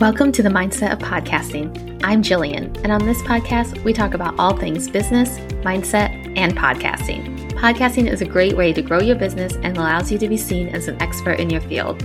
Welcome 0.00 0.30
to 0.30 0.44
the 0.44 0.48
Mindset 0.48 0.92
of 0.92 1.00
Podcasting. 1.00 2.00
I'm 2.04 2.22
Jillian, 2.22 2.66
and 2.84 2.92
on 2.92 3.04
this 3.04 3.20
podcast, 3.22 3.82
we 3.82 3.92
talk 3.92 4.14
about 4.14 4.38
all 4.38 4.56
things 4.56 4.88
business, 4.88 5.40
mindset, 5.64 6.38
and 6.38 6.56
podcasting. 6.56 7.50
Podcasting 7.54 8.08
is 8.08 8.20
a 8.20 8.24
great 8.24 8.56
way 8.56 8.72
to 8.72 8.80
grow 8.80 9.00
your 9.00 9.16
business 9.16 9.54
and 9.54 9.76
allows 9.76 10.12
you 10.12 10.16
to 10.18 10.28
be 10.28 10.36
seen 10.36 10.68
as 10.68 10.86
an 10.86 11.02
expert 11.02 11.40
in 11.40 11.50
your 11.50 11.62
field. 11.62 12.00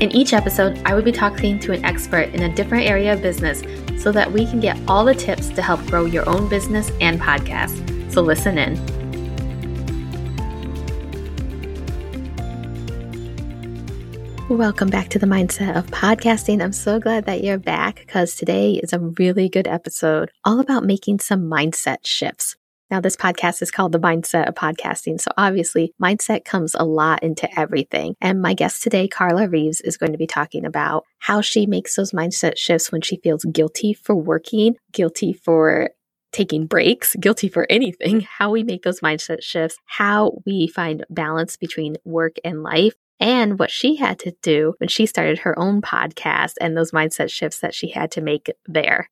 In 0.00 0.10
each 0.12 0.32
episode, 0.32 0.80
I 0.86 0.94
will 0.94 1.02
be 1.02 1.12
talking 1.12 1.60
to 1.60 1.72
an 1.72 1.84
expert 1.84 2.30
in 2.30 2.44
a 2.44 2.54
different 2.54 2.86
area 2.86 3.12
of 3.12 3.20
business 3.20 3.62
so 4.02 4.10
that 4.12 4.32
we 4.32 4.46
can 4.46 4.58
get 4.58 4.80
all 4.88 5.04
the 5.04 5.14
tips 5.14 5.50
to 5.50 5.60
help 5.60 5.84
grow 5.88 6.06
your 6.06 6.26
own 6.26 6.48
business 6.48 6.90
and 7.02 7.20
podcast. 7.20 8.12
So 8.14 8.22
listen 8.22 8.56
in. 8.56 8.95
Welcome 14.48 14.90
back 14.90 15.08
to 15.08 15.18
the 15.18 15.26
mindset 15.26 15.76
of 15.76 15.86
podcasting. 15.88 16.62
I'm 16.62 16.72
so 16.72 17.00
glad 17.00 17.26
that 17.26 17.42
you're 17.42 17.58
back 17.58 17.96
because 17.96 18.36
today 18.36 18.74
is 18.74 18.92
a 18.92 19.00
really 19.00 19.48
good 19.48 19.66
episode 19.66 20.30
all 20.44 20.60
about 20.60 20.84
making 20.84 21.18
some 21.18 21.50
mindset 21.50 22.06
shifts. 22.06 22.54
Now, 22.88 23.00
this 23.00 23.16
podcast 23.16 23.60
is 23.60 23.72
called 23.72 23.90
the 23.90 23.98
mindset 23.98 24.46
of 24.46 24.54
podcasting. 24.54 25.20
So 25.20 25.32
obviously 25.36 25.92
mindset 26.00 26.44
comes 26.44 26.76
a 26.76 26.84
lot 26.84 27.24
into 27.24 27.48
everything. 27.58 28.14
And 28.20 28.40
my 28.40 28.54
guest 28.54 28.84
today, 28.84 29.08
Carla 29.08 29.48
Reeves, 29.48 29.80
is 29.80 29.96
going 29.96 30.12
to 30.12 30.18
be 30.18 30.28
talking 30.28 30.64
about 30.64 31.02
how 31.18 31.40
she 31.40 31.66
makes 31.66 31.96
those 31.96 32.12
mindset 32.12 32.56
shifts 32.56 32.92
when 32.92 33.00
she 33.00 33.16
feels 33.16 33.44
guilty 33.46 33.94
for 33.94 34.14
working, 34.14 34.76
guilty 34.92 35.32
for 35.32 35.90
taking 36.30 36.66
breaks, 36.66 37.16
guilty 37.16 37.48
for 37.48 37.66
anything, 37.68 38.20
how 38.20 38.50
we 38.50 38.62
make 38.62 38.84
those 38.84 39.00
mindset 39.00 39.42
shifts, 39.42 39.78
how 39.86 40.38
we 40.46 40.68
find 40.68 41.04
balance 41.10 41.56
between 41.56 41.96
work 42.04 42.36
and 42.44 42.62
life, 42.62 42.94
and 43.20 43.58
what 43.58 43.70
she 43.70 43.96
had 43.96 44.18
to 44.20 44.34
do 44.42 44.74
when 44.78 44.88
she 44.88 45.06
started 45.06 45.40
her 45.40 45.58
own 45.58 45.80
podcast 45.82 46.54
and 46.60 46.76
those 46.76 46.92
mindset 46.92 47.30
shifts 47.30 47.60
that 47.60 47.74
she 47.74 47.90
had 47.90 48.10
to 48.12 48.20
make 48.20 48.50
there. 48.66 49.08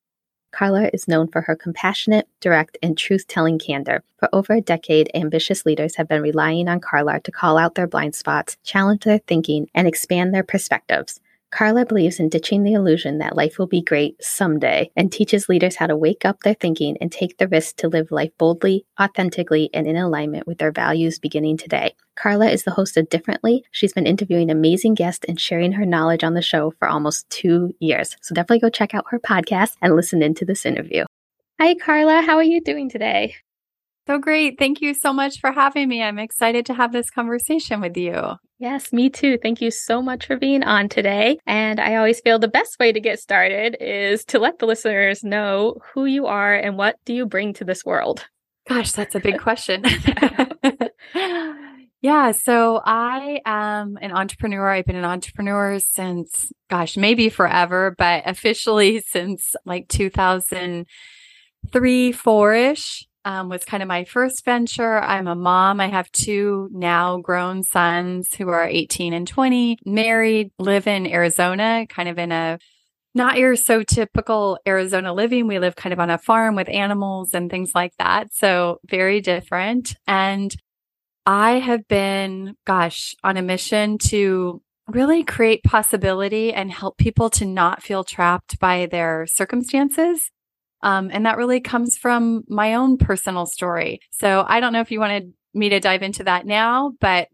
Carla 0.53 0.89
is 0.93 1.09
known 1.09 1.27
for 1.27 1.41
her 1.41 1.57
compassionate, 1.57 2.29
direct, 2.41 2.79
and 2.81 2.97
truth 2.97 3.27
telling 3.27 3.59
candor. 3.59 4.05
For 4.19 4.29
over 4.33 4.53
a 4.53 4.61
decade, 4.61 5.11
ambitious 5.13 5.67
leaders 5.67 5.97
have 5.97 6.07
been 6.07 6.23
relying 6.23 6.69
on 6.69 6.79
Carla 6.79 7.19
to 7.21 7.33
call 7.33 7.59
out 7.59 7.75
their 7.75 7.89
blind 7.89 8.15
spots, 8.15 8.57
challenge 8.63 9.03
their 9.03 9.19
thinking, 9.19 9.69
and 9.75 9.89
expand 9.89 10.33
their 10.33 10.45
perspectives. 10.45 11.21
Carla 11.55 11.87
believes 11.87 12.19
in 12.19 12.29
ditching 12.29 12.65
the 12.65 12.73
illusion 12.73 13.19
that 13.19 13.37
life 13.37 13.61
will 13.61 13.69
be 13.69 13.81
great 13.81 14.21
someday 14.21 14.91
and 14.97 15.13
teaches 15.13 15.49
leaders 15.49 15.77
how 15.77 15.87
to 15.87 15.97
wake 15.97 16.25
up 16.25 16.41
their 16.41 16.55
thinking 16.55 16.97
and 17.01 17.13
take 17.13 17.39
the 17.39 17.47
risk 17.47 17.77
to 17.77 17.87
live 17.87 18.11
life 18.11 18.33
boldly, 18.39 18.85
authentically, 19.01 19.71
and 19.73 19.87
in 19.87 19.97
alignment 19.97 20.49
with 20.49 20.59
their 20.59 20.73
values 20.73 21.21
beginning 21.21 21.57
today. 21.57 21.95
Carla 22.17 22.49
is 22.49 22.65
the 22.65 22.73
host 22.73 22.97
of 22.97 23.09
Differently. 23.09 23.65
She's 23.71 23.93
been 23.93 24.05
interviewing 24.05 24.51
amazing 24.51 24.95
guests 24.95 25.25
and 25.29 25.41
sharing 25.41 25.71
her 25.71 25.87
knowledge 25.87 26.25
on 26.25 26.35
the 26.35 26.43
show 26.43 26.73
for 26.81 26.89
almost 26.89 27.31
two 27.31 27.73
years. 27.79 28.17
So 28.21 28.35
definitely 28.35 28.59
go 28.59 28.69
check 28.69 28.93
out 28.93 29.05
her 29.11 29.21
podcast 29.21 29.77
and 29.81 29.95
listen 29.95 30.23
into 30.23 30.45
this 30.45 30.67
interview. 30.67 31.05
Hi, 31.61 31.77
Carla. 31.77 32.23
How 32.23 32.37
are 32.37 32.43
you 32.43 32.61
doing 32.63 32.91
today? 32.91 33.37
So 34.07 34.19
great. 34.19 34.59
Thank 34.59 34.83
you 34.83 34.93
so 34.93 35.15
much 35.15 35.41
for 35.41 35.51
having 35.51 35.89
me. 35.89 36.03
I'm 36.03 36.19
excited 36.19 36.67
to 36.67 36.75
have 36.75 36.93
this 36.93 37.11
conversation 37.11 37.81
with 37.81 37.97
you. 37.97 38.35
Yes, 38.59 38.93
me 38.93 39.09
too. 39.09 39.39
Thank 39.43 39.63
you 39.63 39.71
so 39.71 40.03
much 40.03 40.27
for 40.27 40.37
being 40.37 40.63
on 40.63 40.91
today. 40.91 41.39
And 41.47 41.81
I 41.81 41.97
always 41.97 42.21
feel 42.21 42.39
the 42.39 42.47
best 42.47 42.79
way 42.79 42.93
to 42.93 43.01
get 43.01 43.19
started 43.19 43.79
is 43.81 44.23
to 44.27 44.39
let 44.39 44.59
the 44.59 44.67
listeners 44.67 45.25
know 45.25 45.79
who 45.93 46.05
you 46.05 46.27
are 46.27 46.55
and 46.55 46.77
what 46.77 46.97
do 47.07 47.15
you 47.15 47.25
bring 47.25 47.55
to 47.55 47.65
this 47.65 47.83
world. 47.85 48.27
Gosh, 48.69 48.93
that's 48.93 49.15
a 49.15 49.21
big 49.21 49.41
question. 49.41 49.85
yeah, 52.03 52.33
so 52.33 52.83
I 52.85 53.41
am 53.47 53.97
an 54.03 54.13
entrepreneur. 54.13 54.69
I've 54.69 54.85
been 54.85 54.97
an 54.97 55.05
entrepreneur 55.05 55.79
since, 55.79 56.53
gosh, 56.69 56.99
maybe 56.99 57.31
forever, 57.31 57.95
but 57.97 58.25
officially 58.27 59.01
since 59.07 59.57
like 59.65 59.89
2003, 59.89 62.13
four 62.13 62.55
ish 62.55 63.07
um, 63.25 63.49
was 63.49 63.65
kind 63.65 63.83
of 63.83 63.89
my 63.89 64.05
first 64.05 64.45
venture. 64.45 64.99
I'm 64.99 65.27
a 65.27 65.35
mom. 65.35 65.81
I 65.81 65.89
have 65.89 66.11
two 66.13 66.69
now 66.73 67.19
grown 67.19 67.63
sons 67.63 68.35
who 68.35 68.49
are 68.49 68.67
18 68.67 69.13
and 69.13 69.27
20, 69.27 69.79
married, 69.85 70.51
live 70.59 70.87
in 70.87 71.07
Arizona, 71.07 71.87
kind 71.89 72.09
of 72.09 72.19
in 72.19 72.33
a 72.33 72.59
not 73.15 73.39
your 73.39 73.55
so 73.55 73.83
typical 73.83 74.59
Arizona 74.67 75.15
living. 75.15 75.47
We 75.47 75.61
live 75.61 75.77
kind 75.77 75.93
of 75.93 76.01
on 76.01 76.11
a 76.11 76.19
farm 76.19 76.57
with 76.57 76.69
animals 76.69 77.33
and 77.33 77.49
things 77.49 77.71
like 77.75 77.93
that. 77.99 78.35
So 78.35 78.81
very 78.87 79.21
different. 79.21 79.95
And 80.07 80.55
I 81.25 81.53
have 81.53 81.87
been, 81.89 82.57
gosh, 82.67 83.15
on 83.23 83.37
a 83.37 83.43
mission 83.43 83.99
to 83.99 84.61
really 84.89 85.25
create 85.25 85.63
possibility 85.63 86.53
and 86.53 86.71
help 86.71 86.99
people 86.99 87.31
to 87.31 87.47
not 87.47 87.83
feel 87.83 88.05
trapped 88.05 88.59
by 88.59 88.87
their 88.87 89.27
circumstances 89.27 90.31
um, 90.85 91.09
and 91.11 91.25
that 91.25 91.39
really 91.39 91.61
comes 91.61 91.97
from 91.97 92.45
my 92.47 92.75
own 92.75 92.99
personal 92.99 93.47
story. 93.47 94.01
So 94.11 94.45
I 94.47 94.61
don't 94.61 94.75
know 94.75 94.83
if 94.83 94.91
you 94.91 95.01
wanted 95.01 95.33
me 95.55 95.71
to 95.71 95.81
dive 95.81 96.03
into 96.03 96.25
that 96.25 96.45
now, 96.45 96.93
but 97.01 97.29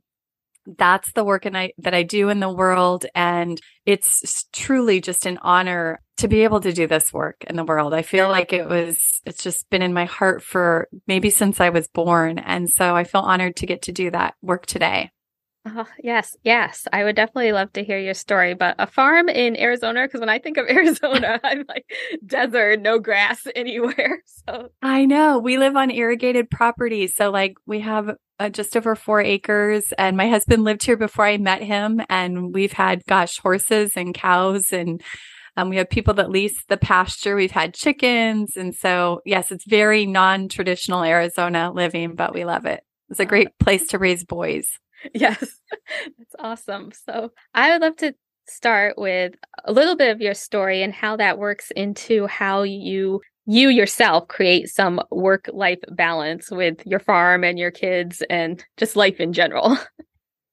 that's 0.78 1.10
the 1.12 1.24
work 1.24 1.46
and 1.46 1.58
I, 1.58 1.72
that 1.78 1.92
I 1.92 2.04
do 2.04 2.28
in 2.28 2.38
the 2.38 2.52
world. 2.52 3.06
And 3.12 3.60
it's 3.84 4.46
truly 4.52 5.00
just 5.00 5.26
an 5.26 5.38
honor 5.42 6.00
to 6.18 6.28
be 6.28 6.44
able 6.44 6.60
to 6.60 6.72
do 6.72 6.86
this 6.86 7.12
work 7.12 7.42
in 7.48 7.56
the 7.56 7.64
world. 7.64 7.92
I 7.92 8.02
feel 8.02 8.28
like 8.28 8.52
it 8.52 8.68
was, 8.68 9.20
it's 9.26 9.42
just 9.42 9.68
been 9.68 9.82
in 9.82 9.92
my 9.92 10.04
heart 10.04 10.44
for 10.44 10.86
maybe 11.08 11.30
since 11.30 11.60
I 11.60 11.70
was 11.70 11.88
born. 11.88 12.38
And 12.38 12.70
so 12.70 12.94
I 12.94 13.02
feel 13.02 13.22
honored 13.22 13.56
to 13.56 13.66
get 13.66 13.82
to 13.82 13.92
do 13.92 14.12
that 14.12 14.34
work 14.42 14.66
today. 14.66 15.10
Oh, 15.66 15.86
yes, 16.02 16.36
yes. 16.42 16.86
I 16.90 17.04
would 17.04 17.16
definitely 17.16 17.52
love 17.52 17.70
to 17.74 17.84
hear 17.84 17.98
your 17.98 18.14
story. 18.14 18.54
But 18.54 18.76
a 18.78 18.86
farm 18.86 19.28
in 19.28 19.58
Arizona, 19.58 20.06
because 20.06 20.20
when 20.20 20.30
I 20.30 20.38
think 20.38 20.56
of 20.56 20.66
Arizona, 20.70 21.38
I'm 21.44 21.64
like 21.68 21.84
desert, 22.24 22.80
no 22.80 22.98
grass 22.98 23.46
anywhere. 23.54 24.22
So 24.46 24.70
I 24.80 25.04
know 25.04 25.38
we 25.38 25.58
live 25.58 25.76
on 25.76 25.90
irrigated 25.90 26.50
property. 26.50 27.06
So, 27.08 27.30
like, 27.30 27.54
we 27.66 27.80
have 27.80 28.16
uh, 28.38 28.48
just 28.48 28.74
over 28.74 28.96
four 28.96 29.20
acres, 29.20 29.92
and 29.98 30.16
my 30.16 30.28
husband 30.28 30.64
lived 30.64 30.82
here 30.82 30.96
before 30.96 31.26
I 31.26 31.36
met 31.36 31.62
him. 31.62 32.00
And 32.08 32.54
we've 32.54 32.72
had, 32.72 33.04
gosh, 33.06 33.38
horses 33.38 33.92
and 33.96 34.14
cows, 34.14 34.72
and 34.72 35.02
um, 35.58 35.68
we 35.68 35.76
have 35.76 35.90
people 35.90 36.14
that 36.14 36.30
lease 36.30 36.64
the 36.68 36.78
pasture. 36.78 37.36
We've 37.36 37.50
had 37.50 37.74
chickens. 37.74 38.56
And 38.56 38.74
so, 38.74 39.20
yes, 39.26 39.52
it's 39.52 39.66
very 39.66 40.06
non 40.06 40.48
traditional 40.48 41.02
Arizona 41.02 41.70
living, 41.70 42.14
but 42.14 42.32
we 42.32 42.46
love 42.46 42.64
it. 42.64 42.82
It's 43.10 43.20
a 43.20 43.26
great 43.26 43.48
place 43.58 43.88
to 43.88 43.98
raise 43.98 44.24
boys. 44.24 44.66
Yes, 45.14 45.38
that's 46.18 46.34
awesome. 46.38 46.92
So 47.06 47.32
I 47.54 47.70
would 47.70 47.80
love 47.80 47.96
to 47.96 48.14
start 48.46 48.98
with 48.98 49.32
a 49.64 49.72
little 49.72 49.96
bit 49.96 50.10
of 50.10 50.20
your 50.20 50.34
story 50.34 50.82
and 50.82 50.92
how 50.92 51.16
that 51.16 51.38
works 51.38 51.70
into 51.76 52.26
how 52.26 52.62
you 52.62 53.20
you 53.46 53.68
yourself 53.68 54.28
create 54.28 54.68
some 54.68 55.00
work 55.10 55.48
life 55.52 55.78
balance 55.92 56.50
with 56.50 56.86
your 56.86 57.00
farm 57.00 57.42
and 57.44 57.58
your 57.58 57.70
kids 57.70 58.22
and 58.28 58.64
just 58.76 58.96
life 58.96 59.20
in 59.20 59.32
general. 59.32 59.76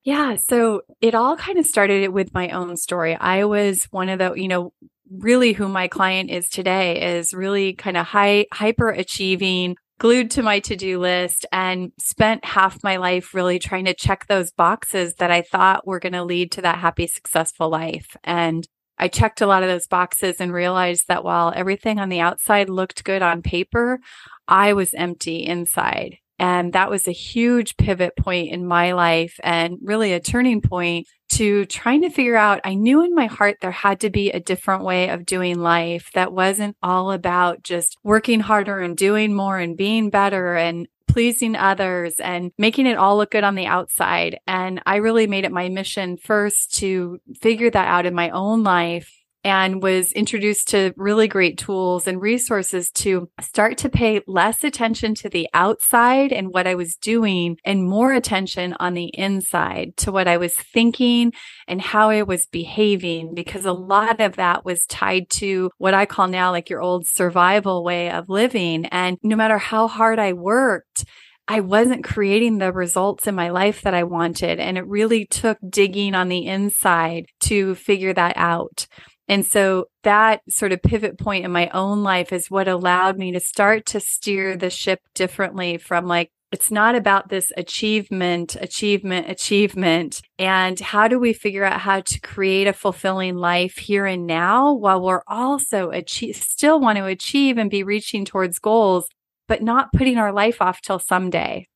Yeah, 0.03 0.37
so 0.37 0.83
it 1.01 1.15
all 1.15 1.35
kind 1.35 1.57
of 1.57 1.65
started 1.65 2.11
with 2.11 2.33
my 2.33 2.47
own 2.51 2.77
story. 2.77 3.17
I 3.19 3.43
was 3.43 3.83
one 3.91 4.07
of 4.07 4.19
the, 4.19 4.35
you 4.35 4.47
know, 4.47 4.71
really 5.11 5.51
who 5.51 5.67
my 5.67 5.89
client 5.89 6.29
is 6.29 6.47
today 6.47 7.17
is 7.17 7.33
really 7.33 7.73
kind 7.73 7.97
of 7.97 8.05
high 8.05 8.45
hyper 8.53 8.87
achieving 8.87 9.75
glued 9.99 10.31
to 10.31 10.43
my 10.43 10.59
to-do 10.59 10.99
list 10.99 11.45
and 11.51 11.91
spent 11.99 12.45
half 12.45 12.83
my 12.83 12.97
life 12.97 13.33
really 13.33 13.59
trying 13.59 13.85
to 13.85 13.93
check 13.93 14.27
those 14.27 14.51
boxes 14.51 15.15
that 15.15 15.31
I 15.31 15.41
thought 15.41 15.87
were 15.87 15.99
going 15.99 16.13
to 16.13 16.23
lead 16.23 16.51
to 16.53 16.61
that 16.61 16.77
happy 16.77 17.07
successful 17.07 17.69
life 17.69 18.15
and 18.23 18.67
I 18.99 19.07
checked 19.07 19.41
a 19.41 19.47
lot 19.47 19.63
of 19.63 19.69
those 19.69 19.87
boxes 19.87 20.37
and 20.39 20.51
realized 20.51 21.07
that 21.07 21.23
while 21.23 21.53
everything 21.55 21.99
on 21.99 22.09
the 22.09 22.19
outside 22.19 22.67
looked 22.67 23.03
good 23.03 23.21
on 23.21 23.43
paper, 23.43 23.99
I 24.47 24.73
was 24.73 24.93
empty 24.95 25.45
inside. 25.45 26.17
And 26.39 26.73
that 26.73 26.89
was 26.89 27.07
a 27.07 27.11
huge 27.11 27.77
pivot 27.77 28.15
point 28.15 28.51
in 28.51 28.65
my 28.65 28.93
life 28.93 29.39
and 29.43 29.77
really 29.81 30.13
a 30.13 30.19
turning 30.19 30.61
point 30.61 31.07
to 31.29 31.65
trying 31.65 32.01
to 32.01 32.09
figure 32.09 32.35
out. 32.35 32.61
I 32.63 32.75
knew 32.75 33.03
in 33.03 33.15
my 33.15 33.25
heart 33.25 33.57
there 33.61 33.71
had 33.71 34.01
to 34.01 34.09
be 34.09 34.31
a 34.31 34.39
different 34.39 34.83
way 34.83 35.09
of 35.09 35.25
doing 35.25 35.59
life 35.59 36.11
that 36.13 36.31
wasn't 36.33 36.77
all 36.81 37.11
about 37.11 37.63
just 37.63 37.97
working 38.03 38.39
harder 38.39 38.79
and 38.79 38.95
doing 38.95 39.33
more 39.33 39.57
and 39.57 39.75
being 39.75 40.09
better 40.09 40.55
and 40.55 40.87
pleasing 41.07 41.55
others 41.55 42.19
and 42.19 42.51
making 42.57 42.85
it 42.85 42.97
all 42.97 43.17
look 43.17 43.31
good 43.31 43.43
on 43.43 43.55
the 43.55 43.65
outside. 43.65 44.39
And 44.45 44.81
I 44.85 44.97
really 44.97 45.25
made 45.25 45.45
it 45.45 45.51
my 45.51 45.69
mission 45.69 46.17
first 46.17 46.75
to 46.75 47.19
figure 47.41 47.71
that 47.71 47.87
out 47.87 48.05
in 48.05 48.13
my 48.13 48.29
own 48.29 48.63
life 48.63 49.11
and 49.43 49.81
was 49.81 50.11
introduced 50.11 50.69
to 50.69 50.93
really 50.97 51.27
great 51.27 51.57
tools 51.57 52.07
and 52.07 52.21
resources 52.21 52.91
to 52.91 53.29
start 53.39 53.77
to 53.79 53.89
pay 53.89 54.21
less 54.27 54.63
attention 54.63 55.15
to 55.15 55.29
the 55.29 55.47
outside 55.53 56.31
and 56.31 56.49
what 56.49 56.67
I 56.67 56.75
was 56.75 56.95
doing 56.95 57.57
and 57.63 57.87
more 57.87 58.13
attention 58.13 58.75
on 58.79 58.93
the 58.93 59.11
inside 59.13 59.95
to 59.97 60.11
what 60.11 60.27
I 60.27 60.37
was 60.37 60.53
thinking 60.55 61.31
and 61.67 61.81
how 61.81 62.09
I 62.09 62.23
was 62.23 62.45
behaving 62.47 63.33
because 63.33 63.65
a 63.65 63.73
lot 63.73 64.19
of 64.19 64.35
that 64.35 64.65
was 64.65 64.85
tied 64.85 65.29
to 65.31 65.71
what 65.77 65.93
I 65.93 66.05
call 66.05 66.27
now 66.27 66.51
like 66.51 66.69
your 66.69 66.81
old 66.81 67.07
survival 67.07 67.83
way 67.83 68.11
of 68.11 68.29
living. 68.29 68.85
And 68.87 69.17
no 69.23 69.35
matter 69.35 69.57
how 69.57 69.87
hard 69.87 70.19
I 70.19 70.33
worked, 70.33 71.05
I 71.47 71.61
wasn't 71.61 72.03
creating 72.03 72.57
the 72.57 72.73
results 72.73 73.25
in 73.25 73.35
my 73.35 73.49
life 73.49 73.81
that 73.83 73.93
I 73.93 74.03
wanted. 74.03 74.59
And 74.59 74.77
it 74.77 74.85
really 74.85 75.25
took 75.25 75.57
digging 75.67 76.13
on 76.13 76.27
the 76.27 76.45
inside 76.45 77.27
to 77.41 77.75
figure 77.75 78.13
that 78.13 78.35
out. 78.35 78.87
And 79.27 79.45
so 79.45 79.85
that 80.03 80.41
sort 80.49 80.71
of 80.71 80.81
pivot 80.81 81.17
point 81.17 81.45
in 81.45 81.51
my 81.51 81.69
own 81.69 82.03
life 82.03 82.31
is 82.31 82.49
what 82.49 82.67
allowed 82.67 83.17
me 83.17 83.31
to 83.33 83.39
start 83.39 83.85
to 83.87 83.99
steer 83.99 84.55
the 84.55 84.69
ship 84.69 85.01
differently 85.13 85.77
from 85.77 86.05
like, 86.05 86.31
it's 86.53 86.71
not 86.71 86.95
about 86.95 87.27
this 87.27 87.51
achievement, 87.57 88.55
achievement, 88.55 89.29
achievement. 89.29 90.21
And 90.39 90.79
how 90.79 91.09
do 91.09 91.19
we 91.19 91.33
figure 91.33 91.65
out 91.65 91.81
how 91.81 91.99
to 91.99 92.21
create 92.21 92.67
a 92.67 92.73
fulfilling 92.73 93.35
life 93.35 93.77
here 93.77 94.05
and 94.05 94.25
now 94.25 94.71
while 94.71 95.01
we're 95.01 95.23
also 95.27 95.89
achieve, 95.89 96.37
still 96.37 96.79
want 96.79 96.97
to 96.99 97.05
achieve 97.05 97.57
and 97.57 97.69
be 97.69 97.83
reaching 97.83 98.23
towards 98.23 98.59
goals, 98.59 99.09
but 99.49 99.61
not 99.61 99.91
putting 99.91 100.17
our 100.17 100.31
life 100.31 100.61
off 100.61 100.79
till 100.81 100.99
someday. 100.99 101.67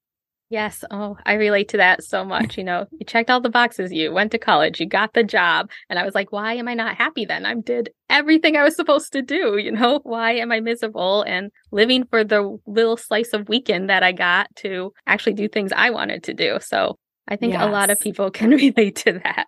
Yes. 0.51 0.83
Oh, 0.92 1.15
I 1.25 1.36
relate 1.36 1.69
to 1.69 1.77
that 1.77 2.03
so 2.03 2.25
much. 2.25 2.57
You 2.57 2.65
know, 2.65 2.86
you 2.92 3.06
checked 3.06 3.30
all 3.30 3.39
the 3.39 3.50
boxes. 3.50 3.94
You 3.94 4.12
went 4.12 4.33
to 4.33 4.38
college, 4.38 4.81
you 4.81 4.86
got 4.86 5.13
the 5.13 5.24
job. 5.24 5.69
And 5.89 5.98
I 5.98 6.03
was 6.03 6.13
like, 6.13 6.33
why 6.33 6.56
am 6.56 6.68
I 6.68 6.74
not 6.74 6.98
happy 6.98 7.24
then? 7.24 7.45
I 7.45 7.53
did 7.53 7.92
everything 8.09 8.57
I 8.57 8.63
was 8.65 8.75
supposed 8.75 9.13
to 9.13 9.21
do. 9.21 9.57
You 9.57 9.71
know, 9.71 10.01
why 10.03 10.33
am 10.33 10.51
I 10.51 10.59
miserable 10.59 11.21
and 11.21 11.51
living 11.71 12.03
for 12.03 12.25
the 12.25 12.59
little 12.68 12.98
slice 12.98 13.31
of 13.31 13.48
weekend 13.48 13.89
that 13.89 14.03
I 14.03 14.12
got 14.12 14.53
to 14.57 14.92
actually 15.07 15.36
do 15.36 15.48
things 15.48 15.71
I 15.74 15.89
wanted 15.89 16.21
to 16.24 16.33
do? 16.33 16.57
So 16.59 16.97
I 17.30 17.38
think 17.38 17.54
yes. 17.54 17.63
a 17.63 17.71
lot 17.71 17.89
of 17.89 18.01
people 18.01 18.30
can 18.31 18.50
relate 18.50 18.97
to 18.97 19.21
that. 19.24 19.45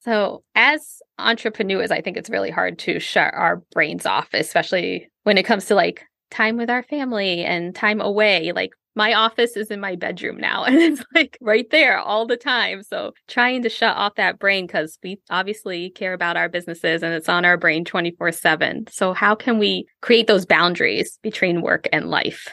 So 0.00 0.42
as 0.54 1.02
entrepreneurs, 1.18 1.90
I 1.90 2.00
think 2.00 2.16
it's 2.16 2.30
really 2.30 2.50
hard 2.50 2.78
to 2.78 2.98
shut 2.98 3.34
our 3.34 3.62
brains 3.74 4.06
off, 4.06 4.28
especially 4.32 5.10
when 5.24 5.36
it 5.36 5.44
comes 5.44 5.66
to 5.66 5.74
like 5.74 6.02
time 6.30 6.56
with 6.56 6.70
our 6.70 6.82
family 6.82 7.44
and 7.44 7.74
time 7.74 8.00
away. 8.00 8.52
Like 8.52 8.70
my 8.96 9.12
office 9.12 9.56
is 9.56 9.70
in 9.70 9.78
my 9.78 9.94
bedroom 9.94 10.38
now 10.38 10.64
and 10.64 10.76
it's 10.76 11.04
like 11.14 11.38
right 11.40 11.70
there 11.70 11.98
all 11.98 12.26
the 12.26 12.36
time. 12.36 12.82
So 12.82 13.12
trying 13.28 13.62
to 13.62 13.68
shut 13.68 13.96
off 13.96 14.16
that 14.16 14.38
brain 14.38 14.66
because 14.66 14.98
we 15.02 15.20
obviously 15.30 15.90
care 15.90 16.14
about 16.14 16.36
our 16.36 16.48
businesses 16.48 17.02
and 17.02 17.14
it's 17.14 17.28
on 17.28 17.44
our 17.44 17.56
brain 17.56 17.84
24 17.84 18.32
7. 18.32 18.86
So 18.90 19.12
how 19.12 19.34
can 19.34 19.58
we 19.58 19.86
create 20.00 20.26
those 20.26 20.46
boundaries 20.46 21.18
between 21.22 21.62
work 21.62 21.86
and 21.92 22.10
life? 22.10 22.48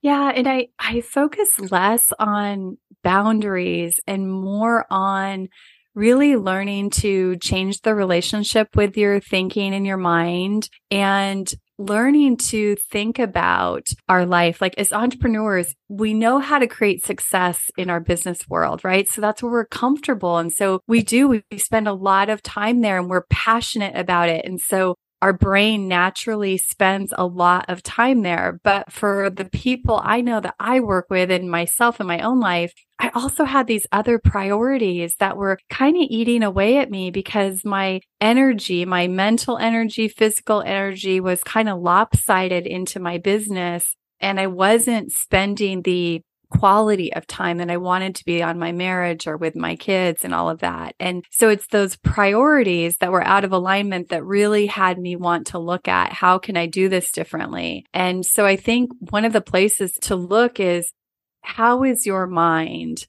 Yeah, 0.00 0.32
and 0.34 0.48
I 0.48 0.66
I 0.80 1.00
focus 1.00 1.48
less 1.70 2.06
on 2.18 2.76
boundaries 3.04 4.00
and 4.06 4.30
more 4.30 4.84
on 4.90 5.48
really 5.94 6.36
learning 6.36 6.90
to 6.90 7.36
change 7.36 7.80
the 7.82 7.94
relationship 7.94 8.74
with 8.74 8.96
your 8.96 9.20
thinking 9.20 9.74
and 9.74 9.86
your 9.86 9.96
mind 9.98 10.68
and 10.90 11.52
learning 11.78 12.36
to 12.36 12.76
think 12.90 13.18
about 13.18 13.88
our 14.08 14.24
life. 14.24 14.60
Like 14.60 14.74
as 14.78 14.92
entrepreneurs, 14.92 15.74
we 15.88 16.14
know 16.14 16.38
how 16.38 16.58
to 16.58 16.66
create 16.66 17.04
success 17.04 17.60
in 17.76 17.90
our 17.90 18.00
business 18.00 18.48
world, 18.48 18.84
right? 18.84 19.08
So 19.08 19.20
that's 19.20 19.42
where 19.42 19.52
we're 19.52 19.66
comfortable. 19.66 20.38
And 20.38 20.52
so 20.52 20.80
we 20.86 21.02
do, 21.02 21.28
we 21.28 21.42
spend 21.58 21.88
a 21.88 21.92
lot 21.92 22.30
of 22.30 22.42
time 22.42 22.80
there 22.80 22.98
and 22.98 23.08
we're 23.08 23.26
passionate 23.30 23.96
about 23.96 24.28
it. 24.28 24.44
And 24.44 24.60
so 24.60 24.96
our 25.22 25.32
brain 25.32 25.86
naturally 25.86 26.58
spends 26.58 27.14
a 27.16 27.24
lot 27.24 27.66
of 27.68 27.82
time 27.82 28.22
there. 28.22 28.60
But 28.64 28.92
for 28.92 29.30
the 29.30 29.44
people 29.44 30.00
I 30.02 30.20
know 30.20 30.40
that 30.40 30.56
I 30.58 30.80
work 30.80 31.06
with 31.08 31.30
and 31.30 31.48
myself 31.48 32.00
in 32.00 32.08
my 32.08 32.18
own 32.18 32.40
life, 32.40 32.74
I 32.98 33.10
also 33.14 33.44
had 33.44 33.68
these 33.68 33.86
other 33.92 34.18
priorities 34.18 35.14
that 35.20 35.36
were 35.36 35.58
kind 35.70 35.96
of 35.96 36.02
eating 36.10 36.42
away 36.42 36.78
at 36.78 36.90
me 36.90 37.12
because 37.12 37.64
my 37.64 38.00
energy, 38.20 38.84
my 38.84 39.06
mental 39.06 39.58
energy, 39.58 40.08
physical 40.08 40.60
energy 40.60 41.20
was 41.20 41.44
kind 41.44 41.68
of 41.68 41.80
lopsided 41.80 42.66
into 42.66 42.98
my 42.98 43.18
business. 43.18 43.94
And 44.18 44.40
I 44.40 44.48
wasn't 44.48 45.12
spending 45.12 45.82
the 45.82 46.22
quality 46.58 47.12
of 47.12 47.26
time 47.26 47.58
that 47.58 47.70
I 47.70 47.78
wanted 47.78 48.16
to 48.16 48.24
be 48.24 48.42
on 48.42 48.58
my 48.58 48.72
marriage 48.72 49.26
or 49.26 49.36
with 49.36 49.56
my 49.56 49.76
kids 49.76 50.24
and 50.24 50.34
all 50.34 50.50
of 50.50 50.60
that. 50.60 50.94
And 51.00 51.24
so 51.30 51.48
it's 51.48 51.66
those 51.68 51.96
priorities 51.96 52.96
that 52.98 53.10
were 53.10 53.24
out 53.24 53.44
of 53.44 53.52
alignment 53.52 54.10
that 54.10 54.24
really 54.24 54.66
had 54.66 54.98
me 54.98 55.16
want 55.16 55.48
to 55.48 55.58
look 55.58 55.88
at 55.88 56.12
how 56.12 56.38
can 56.38 56.56
I 56.56 56.66
do 56.66 56.88
this 56.88 57.10
differently? 57.10 57.86
And 57.94 58.24
so 58.24 58.44
I 58.44 58.56
think 58.56 58.90
one 59.10 59.24
of 59.24 59.32
the 59.32 59.40
places 59.40 59.92
to 60.02 60.16
look 60.16 60.60
is 60.60 60.92
how 61.40 61.84
is 61.84 62.06
your 62.06 62.26
mind 62.26 63.06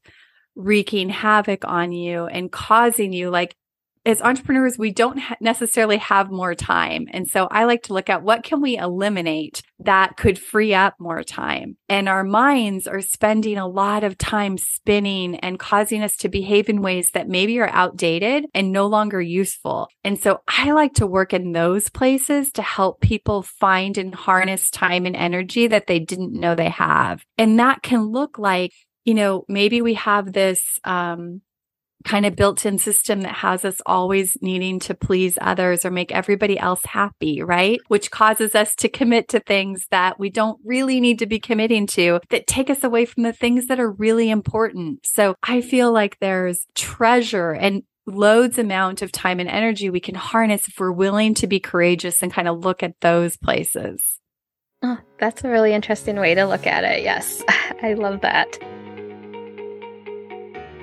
wreaking 0.56 1.10
havoc 1.10 1.66
on 1.66 1.92
you 1.92 2.25
and 2.25 2.51
causing 2.51 3.12
you 3.12 3.30
like 3.30 3.56
as 4.06 4.22
entrepreneurs, 4.22 4.78
we 4.78 4.92
don't 4.92 5.20
ha- 5.20 5.36
necessarily 5.40 5.98
have 5.98 6.30
more 6.30 6.56
time. 6.56 7.08
And 7.12 7.28
so 7.28 7.48
I 7.50 7.64
like 7.64 7.84
to 7.84 7.94
look 7.94 8.10
at 8.10 8.24
what 8.24 8.44
can 8.44 8.62
we 8.62 8.78
eliminate 8.78 9.62
that 9.80 10.18
could 10.18 10.38
free 10.38 10.74
up 10.74 10.96
more 11.00 11.24
time. 11.24 11.78
And 11.90 12.10
our 12.10 12.24
minds 12.24 12.88
are 12.88 13.02
spending 13.02 13.58
a 13.58 13.68
lot 13.68 14.04
of 14.04 14.18
time 14.18 14.58
spinning 14.58 15.38
and 15.38 15.60
causing 15.60 16.02
us 16.04 16.18
to 16.18 16.30
behave 16.30 16.70
in 16.70 16.82
ways 16.82 17.12
that 17.12 17.28
maybe 17.28 17.60
are 17.60 17.70
outdated 17.70 18.46
and 18.54 18.72
no 18.72 18.88
longer 18.88 19.22
useful. 19.22 19.88
And 20.04 20.20
so 20.20 20.42
I 20.48 20.72
like 20.72 20.96
to 20.96 21.08
work 21.08 21.34
in 21.34 21.52
those 21.52 21.90
places 21.90 22.52
to 22.54 22.62
help 22.62 23.02
people 23.02 23.42
find 23.42 23.98
and 23.98 24.14
harness 24.14 24.70
time 24.70 25.06
and 25.06 25.16
energy 25.16 25.68
that 25.68 25.88
they 25.88 26.00
didn't 26.00 26.34
know 26.34 26.56
they 26.56 26.70
have. 26.70 27.24
And 27.38 27.60
that 27.60 27.82
can 27.82 28.12
look 28.12 28.38
like 28.38 28.72
you 29.06 29.14
know, 29.14 29.44
maybe 29.48 29.82
we 29.82 29.96
have 29.96 30.32
this 30.32 30.80
um, 30.84 31.42
kind 32.04 32.26
of 32.26 32.36
built 32.36 32.66
in 32.66 32.78
system 32.78 33.22
that 33.22 33.36
has 33.36 33.66
us 33.66 33.82
always 33.86 34.38
needing 34.42 34.80
to 34.80 34.94
please 34.94 35.38
others 35.42 35.86
or 35.86 35.92
make 35.92 36.12
everybody 36.12 36.58
else 36.58 36.82
happy, 36.86 37.42
right? 37.42 37.80
Which 37.88 38.12
causes 38.12 38.56
us 38.56 38.76
to 38.76 38.90
commit 38.90 39.30
to 39.30 39.40
things 39.40 39.88
that 39.92 40.20
we 40.20 40.30
don't 40.30 40.60
really 40.64 41.00
need 41.00 41.20
to 41.20 41.26
be 41.26 41.40
committing 41.40 41.88
to 41.88 42.20
that 42.30 42.48
take 42.48 42.70
us 42.70 42.84
away 42.84 43.06
from 43.06 43.24
the 43.24 43.34
things 43.34 43.68
that 43.68 43.80
are 43.80 43.92
really 43.92 44.30
important. 44.30 45.06
So 45.06 45.36
I 45.44 45.62
feel 45.62 45.92
like 45.92 46.20
there's 46.20 46.66
treasure 46.76 47.52
and 47.52 47.84
loads 48.06 48.58
amount 48.58 49.02
of 49.02 49.12
time 49.12 49.40
and 49.40 49.50
energy 49.50 49.90
we 49.90 50.00
can 50.00 50.16
harness 50.16 50.68
if 50.68 50.80
we're 50.80 50.92
willing 50.92 51.34
to 51.36 51.48
be 51.48 51.60
courageous 51.60 52.22
and 52.22 52.34
kind 52.34 52.48
of 52.48 52.64
look 52.64 52.84
at 52.84 53.00
those 53.00 53.38
places. 53.38 54.20
Oh, 54.82 54.98
that's 55.18 55.44
a 55.46 55.50
really 55.50 55.74
interesting 55.74 56.18
way 56.18 56.36
to 56.36 56.46
look 56.46 56.68
at 56.68 56.84
it. 56.84 57.04
Yes, 57.04 57.42
I 57.82 57.94
love 57.94 58.22
that. 58.22 58.60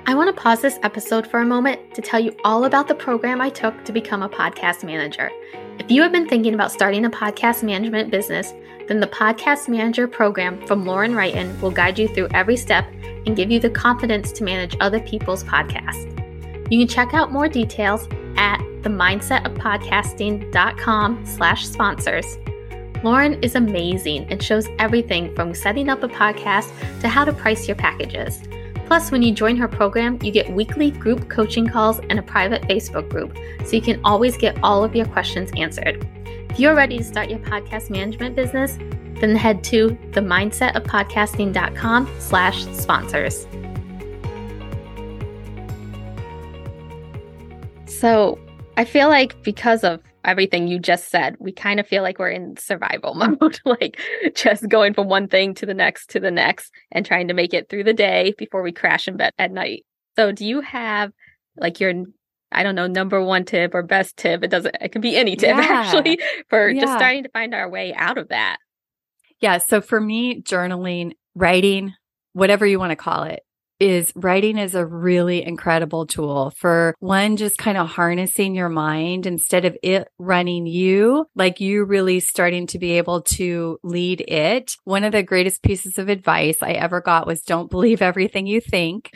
I 0.07 0.15
want 0.15 0.35
to 0.35 0.41
pause 0.41 0.61
this 0.61 0.79
episode 0.81 1.27
for 1.27 1.41
a 1.41 1.45
moment 1.45 1.93
to 1.93 2.01
tell 2.01 2.19
you 2.19 2.35
all 2.43 2.65
about 2.65 2.87
the 2.87 2.95
program 2.95 3.39
I 3.39 3.49
took 3.49 3.85
to 3.85 3.91
become 3.91 4.23
a 4.23 4.29
podcast 4.29 4.83
manager. 4.83 5.29
If 5.77 5.91
you 5.91 6.01
have 6.01 6.11
been 6.11 6.27
thinking 6.27 6.55
about 6.55 6.71
starting 6.71 7.05
a 7.05 7.09
podcast 7.09 7.61
management 7.61 8.09
business, 8.09 8.51
then 8.87 8.99
the 8.99 9.05
Podcast 9.07 9.69
Manager 9.69 10.07
program 10.07 10.65
from 10.65 10.85
Lauren 10.85 11.13
Wrighton 11.13 11.61
will 11.61 11.69
guide 11.71 11.99
you 11.99 12.07
through 12.07 12.29
every 12.33 12.57
step 12.57 12.87
and 13.25 13.35
give 13.35 13.51
you 13.51 13.59
the 13.59 13.69
confidence 13.69 14.31
to 14.33 14.43
manage 14.43 14.75
other 14.79 14.99
people's 14.99 15.43
podcasts. 15.43 16.07
You 16.71 16.79
can 16.79 16.87
check 16.87 17.13
out 17.13 17.31
more 17.31 17.47
details 17.47 18.07
at 18.37 18.57
themindsetofpodcasting.com 18.81 21.25
slash 21.27 21.67
sponsors. 21.67 22.39
Lauren 23.03 23.33
is 23.43 23.53
amazing 23.55 24.25
and 24.31 24.41
shows 24.41 24.67
everything 24.79 25.35
from 25.35 25.53
setting 25.53 25.89
up 25.89 26.01
a 26.01 26.07
podcast 26.07 26.71
to 27.01 27.07
how 27.07 27.23
to 27.23 27.31
price 27.31 27.67
your 27.67 27.77
packages. 27.77 28.41
Plus, 28.91 29.07
when 29.09 29.21
you 29.21 29.31
join 29.31 29.55
her 29.55 29.69
program, 29.69 30.19
you 30.21 30.33
get 30.33 30.51
weekly 30.51 30.91
group 30.91 31.29
coaching 31.29 31.65
calls 31.65 32.01
and 32.09 32.19
a 32.19 32.21
private 32.21 32.61
Facebook 32.63 33.07
group, 33.07 33.33
so 33.63 33.77
you 33.77 33.81
can 33.81 34.01
always 34.03 34.35
get 34.35 34.61
all 34.63 34.83
of 34.83 34.93
your 34.93 35.05
questions 35.05 35.49
answered. 35.55 36.05
If 36.49 36.59
you're 36.59 36.75
ready 36.75 36.97
to 36.97 37.03
start 37.05 37.29
your 37.29 37.39
podcast 37.39 37.89
management 37.89 38.35
business, 38.35 38.77
then 39.21 39.33
head 39.33 39.63
to 39.63 39.91
themindsetofpodcasting.com 40.11 42.09
slash 42.19 42.65
sponsors. 42.73 43.47
So 47.85 48.37
I 48.75 48.83
feel 48.83 49.07
like 49.07 49.41
because 49.41 49.85
of 49.85 50.01
everything 50.23 50.67
you 50.67 50.79
just 50.79 51.09
said, 51.09 51.35
we 51.39 51.51
kind 51.51 51.79
of 51.79 51.87
feel 51.87 52.03
like 52.03 52.19
we're 52.19 52.29
in 52.29 52.57
survival 52.57 53.13
mode, 53.15 53.59
like 53.65 53.99
just 54.35 54.67
going 54.69 54.93
from 54.93 55.07
one 55.07 55.27
thing 55.27 55.53
to 55.55 55.65
the 55.65 55.73
next 55.73 56.09
to 56.11 56.19
the 56.19 56.31
next 56.31 56.71
and 56.91 57.05
trying 57.05 57.27
to 57.27 57.33
make 57.33 57.53
it 57.53 57.69
through 57.69 57.83
the 57.83 57.93
day 57.93 58.33
before 58.37 58.61
we 58.61 58.71
crash 58.71 59.07
in 59.07 59.17
bed 59.17 59.33
at 59.37 59.51
night. 59.51 59.85
So, 60.15 60.31
do 60.31 60.45
you 60.45 60.61
have 60.61 61.11
like 61.57 61.79
your 61.79 62.05
I 62.51 62.63
don't 62.63 62.75
know, 62.75 62.87
number 62.87 63.23
one 63.23 63.45
tip 63.45 63.73
or 63.73 63.81
best 63.81 64.17
tip? 64.17 64.43
It 64.43 64.49
doesn't, 64.49 64.75
it 64.81 64.91
can 64.91 65.01
be 65.01 65.15
any 65.15 65.35
tip 65.35 65.49
yeah. 65.55 65.67
actually 65.69 66.19
for 66.49 66.69
yeah. 66.69 66.81
just 66.81 66.93
starting 66.93 67.23
to 67.23 67.29
find 67.29 67.53
our 67.53 67.69
way 67.69 67.93
out 67.93 68.17
of 68.17 68.29
that. 68.29 68.57
Yeah. 69.39 69.57
So 69.57 69.81
for 69.81 69.99
me, 69.99 70.41
journaling, 70.41 71.13
writing, 71.33 71.93
whatever 72.33 72.65
you 72.65 72.77
want 72.77 72.91
to 72.91 72.97
call 72.97 73.23
it, 73.23 73.41
is 73.81 74.13
writing 74.15 74.59
is 74.59 74.75
a 74.75 74.85
really 74.85 75.43
incredible 75.43 76.05
tool 76.05 76.51
for 76.51 76.93
one, 76.99 77.35
just 77.35 77.57
kind 77.57 77.77
of 77.77 77.87
harnessing 77.87 78.53
your 78.53 78.69
mind 78.69 79.25
instead 79.25 79.65
of 79.65 79.75
it 79.81 80.07
running 80.19 80.67
you, 80.67 81.25
like 81.35 81.59
you 81.59 81.83
really 81.83 82.19
starting 82.19 82.67
to 82.67 82.77
be 82.77 82.91
able 82.91 83.23
to 83.23 83.79
lead 83.83 84.21
it. 84.21 84.75
One 84.83 85.03
of 85.03 85.11
the 85.11 85.23
greatest 85.23 85.63
pieces 85.63 85.97
of 85.97 86.09
advice 86.09 86.57
I 86.61 86.73
ever 86.73 87.01
got 87.01 87.25
was 87.25 87.41
don't 87.41 87.71
believe 87.71 88.03
everything 88.03 88.45
you 88.45 88.61
think. 88.61 89.11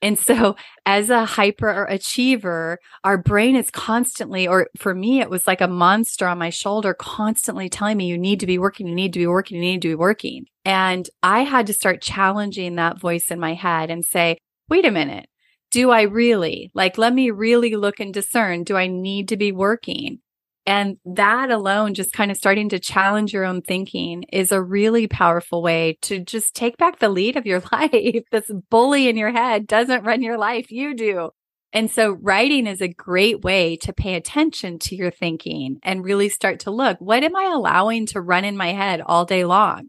And 0.00 0.18
so 0.18 0.56
as 0.86 1.10
a 1.10 1.24
hyper 1.24 1.84
achiever, 1.84 2.78
our 3.04 3.18
brain 3.18 3.56
is 3.56 3.70
constantly, 3.70 4.46
or 4.46 4.68
for 4.76 4.94
me, 4.94 5.20
it 5.20 5.30
was 5.30 5.46
like 5.46 5.60
a 5.60 5.68
monster 5.68 6.26
on 6.26 6.38
my 6.38 6.50
shoulder, 6.50 6.94
constantly 6.94 7.68
telling 7.68 7.96
me, 7.96 8.06
you 8.06 8.18
need 8.18 8.40
to 8.40 8.46
be 8.46 8.58
working, 8.58 8.86
you 8.86 8.94
need 8.94 9.12
to 9.12 9.18
be 9.18 9.26
working, 9.26 9.56
you 9.56 9.62
need 9.62 9.82
to 9.82 9.88
be 9.88 9.94
working. 9.94 10.46
And 10.64 11.08
I 11.22 11.40
had 11.40 11.66
to 11.66 11.72
start 11.72 12.02
challenging 12.02 12.76
that 12.76 13.00
voice 13.00 13.30
in 13.30 13.40
my 13.40 13.54
head 13.54 13.90
and 13.90 14.04
say, 14.04 14.38
wait 14.68 14.84
a 14.84 14.90
minute. 14.90 15.28
Do 15.70 15.90
I 15.90 16.02
really 16.02 16.70
like, 16.74 16.96
let 16.96 17.12
me 17.12 17.30
really 17.30 17.76
look 17.76 18.00
and 18.00 18.14
discern. 18.14 18.64
Do 18.64 18.76
I 18.76 18.86
need 18.86 19.28
to 19.28 19.36
be 19.36 19.52
working? 19.52 20.20
And 20.68 20.98
that 21.06 21.50
alone, 21.50 21.94
just 21.94 22.12
kind 22.12 22.30
of 22.30 22.36
starting 22.36 22.68
to 22.68 22.78
challenge 22.78 23.32
your 23.32 23.46
own 23.46 23.62
thinking 23.62 24.24
is 24.30 24.52
a 24.52 24.60
really 24.60 25.06
powerful 25.06 25.62
way 25.62 25.96
to 26.02 26.20
just 26.22 26.54
take 26.54 26.76
back 26.76 26.98
the 26.98 27.08
lead 27.08 27.38
of 27.38 27.46
your 27.46 27.62
life. 27.72 28.24
this 28.30 28.50
bully 28.68 29.08
in 29.08 29.16
your 29.16 29.32
head 29.32 29.66
doesn't 29.66 30.04
run 30.04 30.20
your 30.20 30.36
life. 30.36 30.70
You 30.70 30.94
do. 30.94 31.30
And 31.72 31.90
so 31.90 32.10
writing 32.10 32.66
is 32.66 32.82
a 32.82 32.88
great 32.88 33.40
way 33.40 33.76
to 33.78 33.94
pay 33.94 34.14
attention 34.14 34.78
to 34.80 34.94
your 34.94 35.10
thinking 35.10 35.78
and 35.82 36.04
really 36.04 36.28
start 36.28 36.60
to 36.60 36.70
look, 36.70 36.98
what 37.00 37.24
am 37.24 37.34
I 37.34 37.50
allowing 37.50 38.04
to 38.08 38.20
run 38.20 38.44
in 38.44 38.54
my 38.54 38.74
head 38.74 39.00
all 39.00 39.24
day 39.24 39.46
long? 39.46 39.88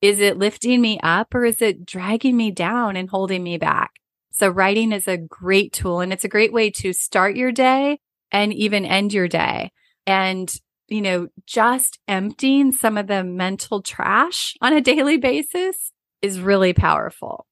Is 0.00 0.20
it 0.20 0.38
lifting 0.38 0.80
me 0.80 1.00
up 1.02 1.34
or 1.34 1.44
is 1.44 1.60
it 1.60 1.84
dragging 1.84 2.36
me 2.36 2.52
down 2.52 2.94
and 2.94 3.10
holding 3.10 3.42
me 3.42 3.58
back? 3.58 3.90
So 4.30 4.48
writing 4.48 4.92
is 4.92 5.08
a 5.08 5.18
great 5.18 5.72
tool 5.72 5.98
and 5.98 6.12
it's 6.12 6.24
a 6.24 6.28
great 6.28 6.52
way 6.52 6.70
to 6.70 6.92
start 6.92 7.34
your 7.34 7.50
day 7.50 7.98
and 8.30 8.54
even 8.54 8.86
end 8.86 9.12
your 9.12 9.26
day. 9.26 9.72
And, 10.10 10.52
you 10.88 11.02
know, 11.02 11.28
just 11.46 12.00
emptying 12.08 12.72
some 12.72 12.98
of 12.98 13.06
the 13.06 13.22
mental 13.22 13.80
trash 13.80 14.56
on 14.60 14.72
a 14.72 14.80
daily 14.80 15.18
basis 15.18 15.92
is 16.20 16.40
really 16.40 16.72
powerful. 16.72 17.46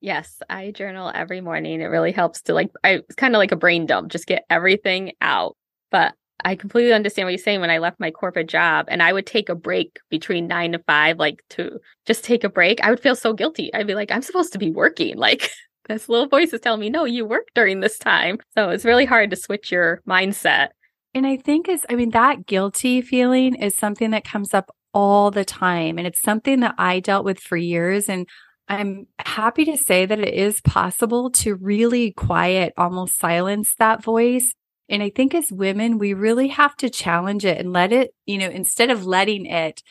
Yes, 0.00 0.42
I 0.50 0.72
journal 0.72 1.12
every 1.14 1.40
morning. 1.40 1.80
It 1.80 1.86
really 1.86 2.10
helps 2.10 2.42
to 2.42 2.52
like, 2.52 2.72
I, 2.82 2.94
it's 2.94 3.14
kind 3.14 3.36
of 3.36 3.38
like 3.38 3.52
a 3.52 3.56
brain 3.56 3.86
dump, 3.86 4.10
just 4.10 4.26
get 4.26 4.44
everything 4.50 5.12
out. 5.20 5.56
But 5.92 6.14
I 6.44 6.56
completely 6.56 6.92
understand 6.92 7.26
what 7.26 7.30
you're 7.30 7.38
saying 7.38 7.60
when 7.60 7.70
I 7.70 7.78
left 7.78 8.00
my 8.00 8.10
corporate 8.10 8.48
job 8.48 8.86
and 8.88 9.00
I 9.00 9.12
would 9.12 9.24
take 9.24 9.48
a 9.48 9.54
break 9.54 10.00
between 10.10 10.48
nine 10.48 10.72
to 10.72 10.80
five, 10.80 11.20
like 11.20 11.44
to 11.50 11.78
just 12.06 12.24
take 12.24 12.42
a 12.42 12.48
break. 12.48 12.82
I 12.82 12.90
would 12.90 12.98
feel 12.98 13.14
so 13.14 13.32
guilty. 13.34 13.72
I'd 13.72 13.86
be 13.86 13.94
like, 13.94 14.10
I'm 14.10 14.20
supposed 14.20 14.52
to 14.54 14.58
be 14.58 14.72
working. 14.72 15.16
Like 15.24 15.52
this 15.88 16.08
little 16.08 16.26
voice 16.26 16.52
is 16.52 16.60
telling 16.60 16.80
me, 16.80 16.90
no, 16.90 17.04
you 17.04 17.24
work 17.24 17.46
during 17.54 17.80
this 17.80 17.98
time. 17.98 18.38
So 18.56 18.70
it's 18.70 18.84
really 18.84 19.04
hard 19.04 19.30
to 19.30 19.36
switch 19.36 19.70
your 19.70 20.02
mindset. 20.08 20.70
And 21.14 21.26
I 21.26 21.36
think 21.36 21.68
is, 21.68 21.86
I 21.88 21.94
mean, 21.94 22.10
that 22.10 22.46
guilty 22.46 23.00
feeling 23.00 23.54
is 23.54 23.76
something 23.76 24.10
that 24.10 24.24
comes 24.24 24.52
up 24.52 24.74
all 24.92 25.30
the 25.30 25.44
time. 25.44 25.96
And 25.98 26.06
it's 26.06 26.20
something 26.20 26.60
that 26.60 26.74
I 26.76 27.00
dealt 27.00 27.24
with 27.24 27.38
for 27.38 27.56
years. 27.56 28.08
And 28.08 28.26
I'm 28.68 29.06
happy 29.18 29.64
to 29.66 29.76
say 29.76 30.06
that 30.06 30.18
it 30.18 30.34
is 30.34 30.60
possible 30.62 31.30
to 31.30 31.54
really 31.54 32.12
quiet, 32.12 32.72
almost 32.76 33.18
silence 33.18 33.74
that 33.78 34.02
voice. 34.02 34.52
And 34.88 35.02
I 35.02 35.10
think 35.10 35.34
as 35.34 35.46
women, 35.50 35.98
we 35.98 36.14
really 36.14 36.48
have 36.48 36.76
to 36.76 36.90
challenge 36.90 37.44
it 37.44 37.58
and 37.58 37.72
let 37.72 37.92
it, 37.92 38.12
you 38.26 38.38
know, 38.38 38.48
instead 38.48 38.90
of 38.90 39.06
letting 39.06 39.46
it 39.46 39.82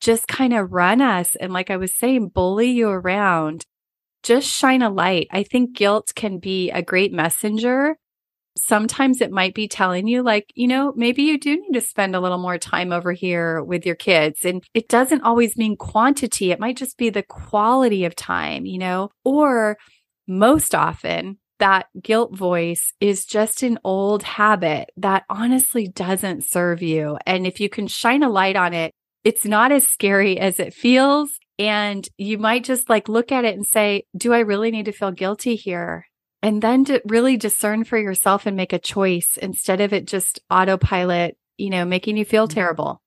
just 0.00 0.26
kind 0.26 0.52
of 0.52 0.72
run 0.72 1.00
us 1.00 1.36
and, 1.36 1.52
like 1.52 1.70
I 1.70 1.76
was 1.76 1.96
saying, 1.96 2.28
bully 2.28 2.70
you 2.70 2.88
around, 2.88 3.64
just 4.22 4.48
shine 4.48 4.82
a 4.82 4.90
light. 4.90 5.28
I 5.30 5.42
think 5.42 5.76
guilt 5.76 6.12
can 6.14 6.38
be 6.38 6.70
a 6.70 6.82
great 6.82 7.12
messenger 7.12 7.96
sometimes 8.64 9.20
it 9.20 9.30
might 9.30 9.54
be 9.54 9.68
telling 9.68 10.06
you, 10.06 10.22
like, 10.22 10.52
you 10.54 10.66
know, 10.66 10.92
maybe 10.96 11.22
you 11.22 11.38
do 11.38 11.56
need 11.56 11.72
to 11.74 11.80
spend 11.80 12.14
a 12.14 12.20
little 12.20 12.38
more 12.38 12.58
time 12.58 12.92
over 12.92 13.12
here 13.12 13.62
with 13.62 13.84
your 13.84 13.94
kids. 13.94 14.44
And 14.44 14.62
it 14.74 14.88
doesn't 14.88 15.22
always 15.22 15.56
mean 15.56 15.76
quantity, 15.76 16.50
it 16.50 16.60
might 16.60 16.76
just 16.76 16.96
be 16.96 17.10
the 17.10 17.22
quality 17.22 18.04
of 18.04 18.14
time, 18.14 18.64
you 18.66 18.78
know, 18.78 19.10
or 19.24 19.76
most 20.26 20.74
often. 20.74 21.38
That 21.58 21.86
guilt 22.02 22.36
voice 22.36 22.92
is 22.98 23.24
just 23.24 23.62
an 23.62 23.78
old 23.84 24.24
habit 24.24 24.90
that 24.96 25.22
honestly 25.30 25.86
doesn't 25.86 26.44
serve 26.44 26.82
you. 26.82 27.18
And 27.24 27.46
if 27.46 27.60
you 27.60 27.68
can 27.68 27.86
shine 27.86 28.24
a 28.24 28.28
light 28.28 28.56
on 28.56 28.74
it, 28.74 28.92
it's 29.22 29.44
not 29.44 29.70
as 29.70 29.86
scary 29.86 30.40
as 30.40 30.58
it 30.58 30.74
feels. 30.74 31.30
And 31.60 32.08
you 32.18 32.38
might 32.38 32.64
just 32.64 32.88
like 32.88 33.08
look 33.08 33.30
at 33.30 33.44
it 33.44 33.54
and 33.54 33.64
say, 33.64 34.04
Do 34.16 34.32
I 34.32 34.40
really 34.40 34.72
need 34.72 34.86
to 34.86 34.92
feel 34.92 35.12
guilty 35.12 35.54
here? 35.54 36.06
And 36.42 36.60
then 36.60 36.84
to 36.86 37.00
really 37.06 37.36
discern 37.36 37.84
for 37.84 37.96
yourself 37.96 38.46
and 38.46 38.56
make 38.56 38.72
a 38.72 38.78
choice 38.78 39.38
instead 39.40 39.80
of 39.80 39.92
it 39.92 40.06
just 40.06 40.40
autopilot, 40.50 41.36
you 41.56 41.70
know, 41.70 41.84
making 41.84 42.16
you 42.16 42.24
feel 42.24 42.48
mm-hmm. 42.48 42.54
terrible. 42.54 43.02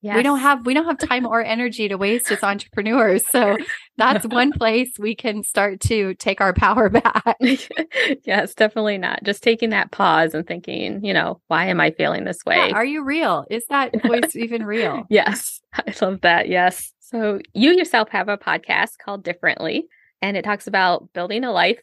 Yes. 0.00 0.16
We 0.16 0.24
don't 0.24 0.40
have 0.40 0.66
we 0.66 0.74
don't 0.74 0.86
have 0.86 0.98
time 0.98 1.26
or 1.26 1.44
energy 1.44 1.86
to 1.86 1.96
waste 1.96 2.28
as 2.32 2.42
entrepreneurs. 2.42 3.24
So 3.30 3.56
that's 3.96 4.26
one 4.26 4.50
place 4.58 4.98
we 4.98 5.14
can 5.14 5.44
start 5.44 5.78
to 5.82 6.14
take 6.14 6.40
our 6.40 6.52
power 6.52 6.88
back. 6.90 7.36
yes, 8.24 8.52
definitely 8.54 8.98
not. 8.98 9.22
Just 9.22 9.44
taking 9.44 9.70
that 9.70 9.92
pause 9.92 10.34
and 10.34 10.44
thinking, 10.44 11.04
you 11.04 11.14
know, 11.14 11.40
why 11.46 11.66
am 11.66 11.80
I 11.80 11.92
feeling 11.92 12.24
this 12.24 12.44
way? 12.44 12.56
Yeah, 12.56 12.74
are 12.74 12.84
you 12.84 13.04
real? 13.04 13.44
Is 13.48 13.64
that 13.68 13.94
voice 14.02 14.34
even 14.34 14.64
real? 14.64 15.04
Yes. 15.08 15.60
I 15.72 15.94
love 16.02 16.22
that. 16.22 16.48
Yes. 16.48 16.92
So 16.98 17.38
you 17.54 17.70
yourself 17.70 18.08
have 18.08 18.28
a 18.28 18.36
podcast 18.36 18.98
called 19.04 19.22
Differently 19.22 19.86
and 20.20 20.36
it 20.36 20.44
talks 20.44 20.66
about 20.66 21.12
building 21.12 21.44
a 21.44 21.52
life 21.52 21.78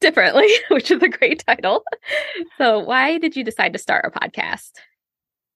differently, 0.00 0.48
which 0.70 0.90
is 0.90 1.02
a 1.02 1.08
great 1.08 1.44
title. 1.46 1.84
So, 2.58 2.80
why 2.80 3.18
did 3.18 3.36
you 3.36 3.44
decide 3.44 3.72
to 3.72 3.78
start 3.78 4.04
a 4.04 4.18
podcast? 4.18 4.70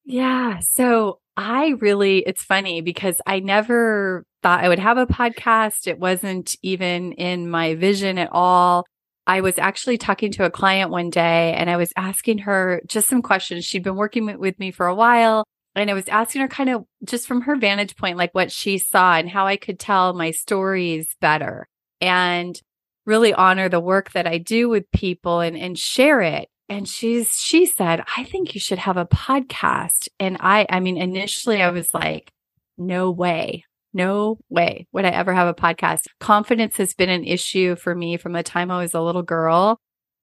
Yeah. 0.05 0.61
So, 0.61 1.21
I 1.37 1.75
really, 1.81 2.19
it's 2.19 2.45
funny 2.45 2.81
because 2.81 3.21
I 3.27 3.41
never 3.41 4.25
thought 4.43 4.63
I 4.63 4.69
would 4.69 4.79
have 4.79 4.99
a 4.99 5.07
podcast. 5.07 5.89
It 5.89 5.99
wasn't 5.99 6.55
even 6.63 7.13
in 7.13 7.51
my 7.51 7.75
vision 7.75 8.19
at 8.19 8.29
all. 8.31 8.85
I 9.27 9.41
was 9.41 9.59
actually 9.59 9.99
talking 9.99 10.31
to 10.33 10.45
a 10.45 10.51
client 10.51 10.91
one 10.91 11.11
day 11.11 11.55
and 11.55 11.71
I 11.71 11.77
was 11.77 11.93
asking 11.97 12.39
her 12.39 12.83
just 12.87 13.09
some 13.09 13.23
questions. 13.23 13.65
She'd 13.65 13.83
been 13.83 13.97
working 13.97 14.39
with 14.39 14.59
me 14.59 14.71
for 14.71 14.87
a 14.87 14.95
while. 14.95 15.45
And 15.75 15.91
I 15.91 15.95
was 15.95 16.09
asking 16.09 16.43
her 16.43 16.49
kind 16.49 16.71
of 16.71 16.85
just 17.05 17.27
from 17.27 17.41
her 17.43 17.57
vantage 17.57 17.97
point, 17.97 18.17
like 18.17 18.33
what 18.33 18.53
she 18.53 18.79
saw 18.79 19.17
and 19.17 19.29
how 19.29 19.47
I 19.47 19.57
could 19.57 19.81
tell 19.81 20.13
my 20.13 20.31
stories 20.31 21.17
better. 21.21 21.67
And 22.01 22.61
really 23.07 23.35
honor 23.35 23.69
the 23.69 23.81
work 23.81 24.13
that 24.13 24.27
I 24.27 24.39
do 24.39 24.69
with 24.69 24.91
people 24.93 25.41
and, 25.41 25.57
and 25.57 25.79
share 25.79 26.21
it. 26.21 26.49
And 26.69 26.89
she's, 26.89 27.33
she 27.35 27.67
said, 27.67 28.03
I 28.17 28.25
think 28.25 28.55
you 28.55 28.61
should 28.61 28.79
have 28.79 28.97
a 28.97 29.07
podcast. 29.07 30.09
And 30.19 30.39
I, 30.41 30.67
I 30.71 30.81
mean, 30.81 30.97
initially 30.97 31.63
I 31.63 31.71
was 31.71 31.93
like, 31.93 32.33
no 32.79 33.11
way, 33.11 33.65
no 33.93 34.39
way 34.49 34.87
would 34.93 35.05
I 35.05 35.11
ever 35.11 35.35
have 35.35 35.47
a 35.47 35.55
podcast. 35.55 36.07
Confidence 36.21 36.77
has 36.79 36.95
been 36.95 37.11
an 37.11 37.25
issue 37.25 37.77
for 37.77 37.95
me 37.95 38.17
from 38.17 38.33
the 38.33 38.43
time 38.43 38.71
I 38.71 38.79
was 38.79 38.95
a 38.95 39.03
little 39.03 39.23
girl. 39.23 39.79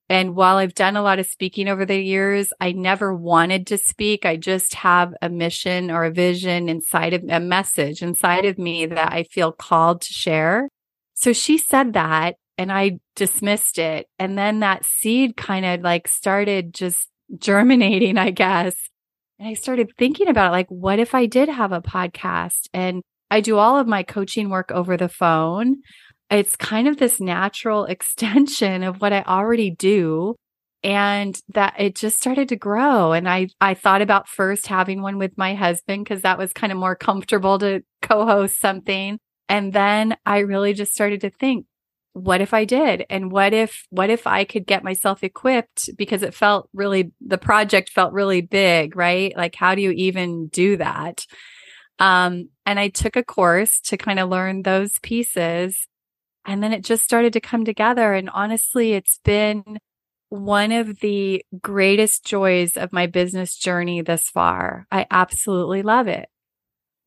And 0.10 0.36
while 0.36 0.58
I've 0.58 0.74
done 0.74 0.98
a 0.98 1.02
lot 1.02 1.20
of 1.20 1.26
speaking 1.28 1.70
over 1.70 1.86
the 1.86 2.02
years, 2.02 2.52
I 2.60 2.74
never 2.74 3.14
wanted 3.14 3.68
to 3.68 3.78
speak. 3.78 4.26
I 4.26 4.36
just 4.36 4.74
have 4.74 5.14
a 5.22 5.30
mission 5.30 5.90
or 5.90 6.04
a 6.04 6.12
vision 6.12 6.68
inside 6.68 7.14
of 7.14 7.24
a 7.30 7.40
message 7.40 8.02
inside 8.02 8.44
of 8.44 8.58
me 8.58 8.88
that 8.88 9.14
I 9.14 9.24
feel 9.24 9.54
called 9.54 10.02
to 10.02 10.12
share. 10.12 10.68
So 11.14 11.32
she 11.32 11.58
said 11.58 11.94
that 11.94 12.36
and 12.62 12.72
I 12.72 13.00
dismissed 13.16 13.80
it. 13.80 14.06
And 14.20 14.38
then 14.38 14.60
that 14.60 14.86
seed 14.86 15.36
kind 15.36 15.66
of 15.66 15.82
like 15.82 16.08
started 16.08 16.76
just 16.76 17.10
germinating, 17.40 18.20
I 18.20 18.30
guess. 18.30 18.76
And 19.40 19.48
I 19.48 19.56
started 19.56 19.92
thinking 19.98 20.28
about 20.28 20.50
it 20.50 20.52
like, 20.52 20.68
what 20.70 21.00
if 21.00 21.16
I 21.16 21.26
did 21.26 21.50
have 21.50 21.72
a 21.72 21.82
podcast? 21.82 22.68
And 22.72 23.02
I 23.32 23.42
do 23.42 23.58
all 23.58 23.80
of 23.80 23.88
my 23.88 24.04
coaching 24.04 24.52
work 24.52 24.72
over 24.72 24.96
the 24.96 25.10
phone. 25.10 25.78
It's 26.30 26.56
kind 26.56 26.88
of 26.88 26.98
this 26.98 27.20
natural 27.20 27.86
extension 27.96 28.84
of 28.84 29.02
what 29.02 29.12
I 29.12 29.24
already 29.24 29.72
do. 29.72 30.36
And 30.84 31.40
that 31.54 31.76
it 31.80 31.96
just 31.96 32.18
started 32.18 32.50
to 32.50 32.56
grow. 32.56 33.12
And 33.12 33.28
I, 33.28 33.48
I 33.60 33.74
thought 33.74 34.04
about 34.04 34.28
first 34.28 34.68
having 34.68 35.02
one 35.02 35.18
with 35.18 35.36
my 35.36 35.56
husband 35.56 36.04
because 36.04 36.22
that 36.22 36.38
was 36.38 36.54
kind 36.54 36.72
of 36.72 36.78
more 36.78 36.96
comfortable 36.96 37.58
to 37.60 37.82
co 38.04 38.26
host 38.26 38.60
something. 38.60 39.18
And 39.50 39.74
then 39.74 40.16
I 40.26 40.40
really 40.40 40.74
just 40.74 40.94
started 40.94 41.22
to 41.22 41.30
think, 41.30 41.66
what 42.14 42.42
if 42.42 42.54
I 42.54 42.66
did? 42.66 43.06
And 43.10 43.32
what 43.32 43.54
if, 43.54 43.86
what 43.90 44.10
if 44.10 44.28
I 44.28 44.44
could 44.44 44.66
get 44.66 44.84
myself 44.84 45.24
equipped 45.24 45.90
because 45.98 46.24
it 46.24 46.34
felt 46.34 46.70
really, 46.74 47.12
the 47.22 47.38
project 47.38 47.90
felt 47.90 48.14
really 48.14 48.42
big, 48.42 48.96
right? 48.96 49.36
Like, 49.36 49.56
how 49.56 49.76
do 49.76 49.82
you 49.82 49.92
even 49.92 50.48
do 50.48 50.78
that? 50.78 51.26
Um, 52.00 52.50
and 52.66 52.80
I 52.80 52.90
took 52.90 53.16
a 53.16 53.24
course 53.24 53.80
to 53.82 53.98
kind 53.98 54.20
of 54.20 54.30
learn 54.30 54.64
those 54.64 55.00
pieces. 55.00 55.88
And 56.46 56.62
then 56.62 56.74
it 56.74 56.84
just 56.84 57.04
started 57.04 57.34
to 57.34 57.40
come 57.40 57.64
together. 57.64 58.14
And 58.14 58.30
honestly, 58.30 58.94
it's 58.94 59.20
been 59.24 59.80
one 60.30 60.72
of 60.72 61.00
the 61.02 61.46
greatest 61.62 62.26
joys 62.26 62.78
of 62.78 62.94
my 62.94 63.06
business 63.06 63.56
journey 63.56 64.02
thus 64.02 64.24
far. 64.30 64.88
I 64.92 65.06
absolutely 65.12 65.84
love 65.84 66.08
it. 66.08 66.30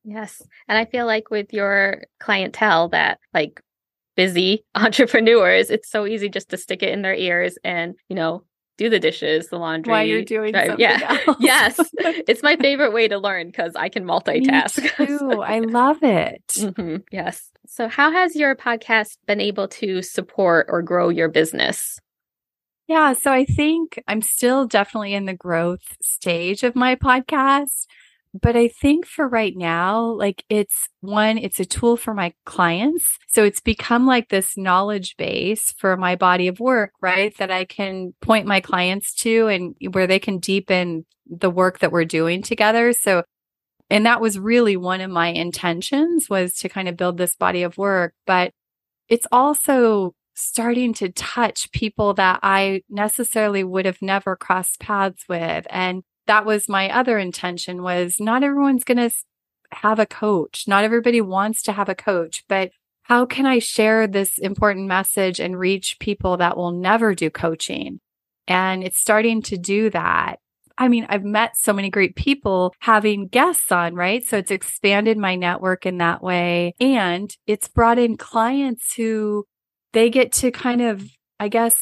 Yes. 0.05 0.43
And 0.69 0.77
I 0.77 0.85
feel 0.85 1.07
like 1.07 1.31
with 1.31 1.53
your 1.53 2.05
clientele 2.21 2.91
that 2.91 3.19
like 3.33 3.61
busy 4.17 4.65
entrepreneurs, 4.75 5.71
it's 5.71 5.91
so 5.91 6.07
easy 6.07 6.29
just 6.29 6.51
to 6.51 6.57
stick 6.57 6.83
it 6.83 6.91
in 6.91 7.03
their 7.03 7.15
ears 7.15 7.59
and, 7.65 7.95
you 8.09 8.17
know, 8.17 8.45
do 8.77 8.91
the 8.91 8.99
dishes, 8.99 9.49
the 9.49 9.59
laundry. 9.59 9.93
While 9.93 10.05
you're 10.05 10.25
doing 10.25 10.53
something 10.53 10.81
yeah. 10.81 11.21
Else. 11.27 11.37
yes. 11.41 11.81
It's 12.27 12.43
my 12.43 12.57
favorite 12.57 12.93
way 12.93 13.07
to 13.09 13.19
learn 13.19 13.47
because 13.49 13.75
I 13.77 13.89
can 13.89 14.05
multitask. 14.05 14.97
Too. 14.97 15.43
I 15.43 15.61
love 15.61 16.03
it. 16.03 16.43
Mm-hmm. 16.49 16.97
Yes. 17.13 17.51
So 17.67 17.89
how 17.89 18.11
has 18.11 18.35
your 18.35 18.57
podcast 18.57 19.17
been 19.27 19.41
able 19.41 19.69
to 19.69 20.03
support 20.03 20.67
or 20.69 20.83
grow 20.83 21.09
your 21.09 21.29
business? 21.29 21.99
Yeah. 22.89 23.15
So 23.15 23.33
I 23.33 23.45
think 23.45 24.03
I'm 24.09 24.23
still 24.23 24.67
definitely 24.67 25.15
in 25.15 25.27
the 25.27 25.35
growth 25.35 25.97
stage 26.03 26.63
of 26.63 26.75
my 26.75 26.97
podcast 26.97 27.87
but 28.35 28.57
I 28.57 28.67
think 28.67 29.07
for 29.07 29.29
right 29.29 29.57
now, 29.57 30.03
like 30.03 30.45
it's 30.49 30.89
one, 31.01 31.39
it's 31.39 31.61
a 31.61 31.65
tool 31.65 31.97
for 31.97 32.13
my 32.15 32.35
clients. 32.45 33.17
So 33.29 33.45
it's 33.45 33.61
become 33.61 34.07
like 34.07 34.29
this 34.29 34.57
knowledge 34.57 35.17
base 35.17 35.73
for 35.79 35.97
my 35.97 36.17
body 36.17 36.49
of 36.49 36.59
work, 36.59 36.93
right? 37.01 37.37
That 37.39 37.53
I 37.53 37.65
can 37.65 38.13
point 38.21 38.47
my 38.47 38.61
clients 38.61 39.15
to 39.23 39.47
and 39.47 39.77
where 39.93 40.09
they 40.09 40.19
can 40.19 40.39
deepen 40.39 41.07
the 41.27 41.51
work 41.51 41.79
that 41.79 41.93
we're 41.93 42.05
doing 42.05 42.43
together. 42.43 42.93
So, 42.93 43.23
and 43.89 44.05
that 44.05 44.21
was 44.21 44.37
really 44.37 44.77
one 44.77 45.01
of 45.01 45.13
my 45.13 45.29
intentions 45.29 46.29
was 46.29 46.55
to 46.55 46.69
kind 46.69 46.89
of 46.89 46.97
build 46.97 47.19
this 47.19 47.37
body 47.37 47.63
of 47.63 47.79
work, 47.79 48.15
but 48.27 48.51
it's 49.09 49.27
also 49.31 50.15
starting 50.35 50.93
to 50.95 51.09
touch 51.13 51.71
people 51.71 52.15
that 52.15 52.41
I 52.43 52.83
necessarily 52.89 53.63
would 53.63 53.87
have 53.87 54.03
never 54.03 54.35
crossed 54.35 54.81
paths 54.81 55.25
with. 55.29 55.69
And 55.71 56.03
that 56.27 56.47
was 56.47 56.69
my 56.69 56.91
other 56.91 57.19
intention 57.19 57.83
was 57.83 58.17
not 58.19 58.43
everyone's 58.43 58.85
going 58.85 58.99
to 58.99 59.11
have 59.73 59.99
a 59.99 60.07
coach. 60.07 60.65
Not 60.67 60.85
everybody 60.85 61.21
wants 61.21 61.63
to 61.63 61.73
have 61.73 61.89
a 61.89 61.95
coach, 61.95 62.45
but 62.49 62.71
how 63.03 63.27
can 63.27 63.45
I 63.45 63.59
share 63.59 64.07
this 64.07 64.39
important 64.39 64.87
message 64.87 65.39
and 65.39 65.59
reach 65.59 65.99
people 65.99 66.39
that 66.39 66.57
will 66.57 66.73
never 66.73 67.15
do 67.15 67.29
coaching? 67.31 68.01
And 68.47 68.83
it's 68.83 69.01
starting 69.01 69.43
to 69.43 69.59
do 69.59 69.91
that. 69.91 70.37
I 70.77 70.89
mean, 70.89 71.07
I've 71.09 71.25
met 71.25 71.57
so 71.57 71.73
many 71.73 71.89
great 71.89 72.17
people 72.17 72.75
having 72.81 73.29
guests 73.29 73.71
on, 73.71 73.95
right? 73.95 74.25
So 74.25 74.39
it's 74.39 74.51
expanded 74.51 75.17
my 75.17 75.37
network 75.37 75.87
in 75.87 75.99
that 75.99 76.23
way. 76.23 76.75
And 76.81 77.35
it's 77.47 77.69
brought 77.69 77.99
in 77.99 78.17
clients 78.17 78.95
who 78.95 79.45
they 79.93 80.11
get 80.11 80.33
to 80.33 80.51
kind 80.51 80.83
of, 80.83 81.05
I 81.39 81.49
guess, 81.49 81.77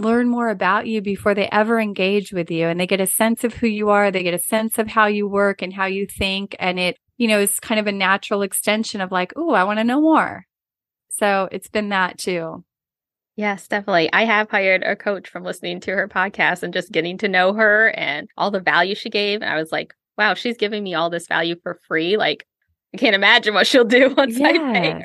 learn 0.00 0.28
more 0.28 0.48
about 0.48 0.86
you 0.86 1.00
before 1.00 1.34
they 1.34 1.48
ever 1.50 1.80
engage 1.80 2.32
with 2.32 2.50
you. 2.50 2.66
And 2.66 2.78
they 2.78 2.86
get 2.86 3.00
a 3.00 3.06
sense 3.06 3.44
of 3.44 3.54
who 3.54 3.66
you 3.66 3.90
are. 3.90 4.10
They 4.10 4.22
get 4.22 4.34
a 4.34 4.38
sense 4.38 4.78
of 4.78 4.88
how 4.88 5.06
you 5.06 5.28
work 5.28 5.62
and 5.62 5.72
how 5.72 5.86
you 5.86 6.06
think. 6.06 6.56
And 6.58 6.78
it, 6.78 6.96
you 7.16 7.28
know, 7.28 7.40
is 7.40 7.60
kind 7.60 7.80
of 7.80 7.86
a 7.86 7.92
natural 7.92 8.42
extension 8.42 9.00
of 9.00 9.12
like, 9.12 9.32
oh, 9.36 9.52
I 9.52 9.64
want 9.64 9.78
to 9.78 9.84
know 9.84 10.00
more. 10.00 10.44
So 11.10 11.48
it's 11.50 11.68
been 11.68 11.88
that 11.90 12.18
too. 12.18 12.64
Yes, 13.36 13.68
definitely. 13.68 14.12
I 14.12 14.24
have 14.24 14.50
hired 14.50 14.82
a 14.82 14.96
coach 14.96 15.28
from 15.28 15.44
listening 15.44 15.78
to 15.80 15.92
her 15.92 16.08
podcast 16.08 16.64
and 16.64 16.72
just 16.72 16.90
getting 16.90 17.18
to 17.18 17.28
know 17.28 17.52
her 17.52 17.90
and 17.90 18.28
all 18.36 18.50
the 18.50 18.58
value 18.58 18.96
she 18.96 19.10
gave. 19.10 19.42
And 19.42 19.50
I 19.50 19.56
was 19.56 19.70
like, 19.70 19.94
wow, 20.16 20.34
she's 20.34 20.56
giving 20.56 20.82
me 20.82 20.94
all 20.94 21.08
this 21.08 21.28
value 21.28 21.54
for 21.62 21.78
free. 21.86 22.16
Like, 22.16 22.44
I 22.92 22.96
can't 22.96 23.14
imagine 23.14 23.54
what 23.54 23.66
she'll 23.66 23.84
do 23.84 24.12
once 24.16 24.38
yes, 24.38 24.56
I 24.56 24.72
pay 24.72 24.90
her. 24.90 25.02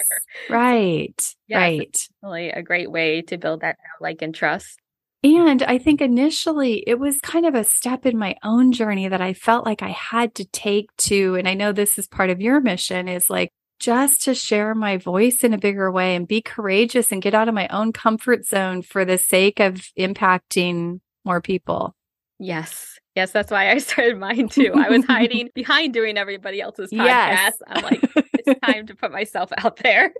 Right. 0.50 1.35
Yes, 1.47 1.59
right. 1.59 2.07
Really 2.23 2.50
a 2.50 2.63
great 2.63 2.89
way 2.89 3.21
to 3.23 3.38
build 3.38 3.62
that 3.62 3.77
like 4.01 4.21
and 4.21 4.33
trust. 4.33 4.79
And 5.24 5.63
I 5.63 5.77
think 5.77 6.01
initially 6.01 6.84
it 6.86 7.00
was 7.00 7.20
kind 7.22 7.46
of 7.46 7.56
a 7.56 7.63
step 7.63 8.06
in 8.06 8.18
my 8.18 8.36
own 8.44 8.74
journey 8.74 9.08
that 9.08 9.22
I 9.22 9.34
felt 9.34 9.65
like 9.65 9.82
I 9.82 9.89
had 9.89 10.36
to 10.36 10.46
take 10.46 10.96
to. 10.98 11.36
And 11.36 11.48
I 11.48 11.53
know 11.53 11.72
this 11.72 11.98
is 11.98 12.08
part 12.08 12.30
of 12.30 12.42
your 12.42 12.60
mission 12.60 13.08
is 13.08 13.30
like 13.30 13.51
just 13.80 14.24
to 14.24 14.36
share 14.36 14.75
my 14.75 14.98
voice 14.98 15.44
in 15.44 15.53
a 15.53 15.58
bigger 15.58 15.92
way 15.92 16.15
and 16.15 16.27
be 16.27 16.42
courageous 16.42 17.12
and 17.12 17.22
get 17.22 17.34
out 17.34 17.48
of 17.48 17.53
my 17.53 17.68
own 17.70 17.94
comfort 17.94 18.46
zone 18.46 18.82
for 18.82 19.06
the 19.06 19.18
sake 19.18 19.62
of 19.62 19.75
impacting 19.98 21.00
more 21.24 21.42
people. 21.42 21.96
Yes. 22.38 23.00
Yes, 23.15 23.32
that's 23.32 23.51
why 23.51 23.72
I 23.72 23.77
started 23.80 24.20
mine 24.20 24.50
too. 24.50 24.74
I 24.75 24.89
was 24.89 25.06
hiding 25.06 25.50
behind 25.56 25.94
doing 25.94 26.18
everybody 26.18 26.60
else's 26.60 26.92
podcast. 26.92 27.06
Yes. 27.06 27.53
I'm 27.68 27.84
like, 27.84 28.01
it's 28.34 28.60
time 28.65 28.88
to 28.88 28.96
put 28.96 29.12
myself 29.12 29.51
out 29.58 29.77
there. 29.77 30.12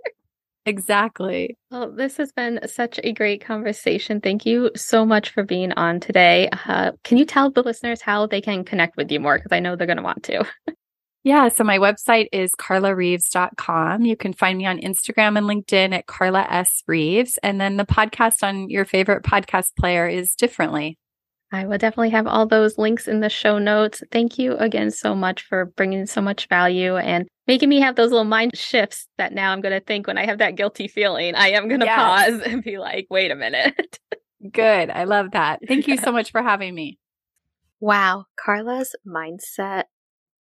Exactly. 0.66 1.56
Well, 1.70 1.92
this 1.92 2.16
has 2.16 2.32
been 2.32 2.60
such 2.66 2.98
a 3.04 3.12
great 3.12 3.44
conversation. 3.44 4.20
Thank 4.20 4.46
you 4.46 4.70
so 4.74 5.04
much 5.04 5.30
for 5.30 5.42
being 5.42 5.72
on 5.72 6.00
today. 6.00 6.48
Uh, 6.66 6.92
can 7.04 7.18
you 7.18 7.26
tell 7.26 7.50
the 7.50 7.62
listeners 7.62 8.00
how 8.00 8.26
they 8.26 8.40
can 8.40 8.64
connect 8.64 8.96
with 8.96 9.10
you 9.12 9.20
more? 9.20 9.36
Because 9.38 9.52
I 9.52 9.60
know 9.60 9.76
they're 9.76 9.86
going 9.86 9.98
to 9.98 10.02
want 10.02 10.22
to. 10.24 10.44
Yeah. 11.26 11.48
So 11.48 11.64
my 11.64 11.78
website 11.78 12.26
is 12.32 12.50
carlareeves.com. 12.60 14.04
You 14.04 14.14
can 14.14 14.34
find 14.34 14.58
me 14.58 14.66
on 14.66 14.78
Instagram 14.78 15.38
and 15.38 15.46
LinkedIn 15.46 15.94
at 15.94 16.04
Carla 16.04 16.46
S. 16.50 16.82
Reeves. 16.86 17.38
And 17.42 17.58
then 17.58 17.78
the 17.78 17.86
podcast 17.86 18.42
on 18.42 18.68
your 18.68 18.84
favorite 18.84 19.22
podcast 19.22 19.74
player 19.78 20.06
is 20.06 20.34
differently. 20.34 20.98
I 21.54 21.66
will 21.66 21.78
definitely 21.78 22.10
have 22.10 22.26
all 22.26 22.46
those 22.46 22.78
links 22.78 23.06
in 23.06 23.20
the 23.20 23.28
show 23.28 23.58
notes. 23.58 24.02
Thank 24.10 24.40
you 24.40 24.56
again 24.56 24.90
so 24.90 25.14
much 25.14 25.42
for 25.42 25.66
bringing 25.66 26.04
so 26.04 26.20
much 26.20 26.48
value 26.48 26.96
and 26.96 27.28
making 27.46 27.68
me 27.68 27.80
have 27.80 27.94
those 27.94 28.10
little 28.10 28.24
mind 28.24 28.58
shifts 28.58 29.06
that 29.18 29.32
now 29.32 29.52
I'm 29.52 29.60
going 29.60 29.72
to 29.72 29.84
think 29.84 30.08
when 30.08 30.18
I 30.18 30.26
have 30.26 30.38
that 30.38 30.56
guilty 30.56 30.88
feeling, 30.88 31.36
I 31.36 31.50
am 31.50 31.68
going 31.68 31.78
to 31.78 31.86
yes. 31.86 31.96
pause 31.96 32.40
and 32.46 32.64
be 32.64 32.78
like, 32.78 33.06
wait 33.08 33.30
a 33.30 33.36
minute. 33.36 34.00
Good. 34.52 34.90
I 34.90 35.04
love 35.04 35.30
that. 35.30 35.60
Thank 35.68 35.86
you 35.86 35.96
so 35.96 36.10
much 36.10 36.32
for 36.32 36.42
having 36.42 36.74
me. 36.74 36.98
Wow. 37.78 38.24
Carla's 38.36 38.96
mindset 39.06 39.84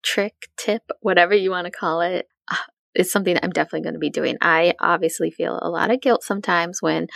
trick, 0.03 0.47
tip, 0.55 0.83
whatever 1.01 1.35
you 1.35 1.51
want 1.51 1.65
to 1.65 1.71
call 1.71 1.99
it, 1.99 2.25
is 2.49 2.57
uh, 2.57 2.69
is 2.93 3.11
something 3.11 3.37
I'm 3.43 3.51
definitely 3.51 3.81
going 3.81 3.95
to 3.95 3.99
be 3.99 4.09
doing. 4.09 4.37
I 4.39 4.75
obviously 4.79 5.29
feel 5.29 5.59
a 5.61 5.69
lot 5.69 5.91
of 5.91 5.99
guilt 5.99 6.23
sometimes 6.23 6.81
when 6.81 7.07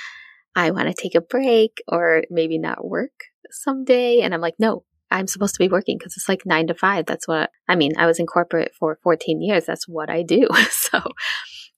I 0.55 0.71
want 0.71 0.87
to 0.87 0.93
take 0.93 1.15
a 1.15 1.21
break 1.21 1.81
or 1.87 2.23
maybe 2.29 2.57
not 2.57 2.87
work 2.87 3.11
someday. 3.51 4.21
And 4.21 4.33
I'm 4.33 4.41
like, 4.41 4.55
no, 4.59 4.83
I'm 5.11 5.27
supposed 5.27 5.55
to 5.55 5.63
be 5.63 5.69
working 5.69 5.97
because 5.97 6.15
it's 6.17 6.29
like 6.29 6.45
nine 6.45 6.67
to 6.67 6.73
five. 6.73 7.05
That's 7.05 7.27
what 7.27 7.51
I 7.67 7.75
mean. 7.75 7.93
I 7.97 8.05
was 8.05 8.19
in 8.19 8.25
corporate 8.25 8.73
for 8.77 8.99
14 9.03 9.41
years. 9.41 9.65
That's 9.65 9.87
what 9.87 10.09
I 10.09 10.23
do. 10.23 10.47
so 10.69 11.01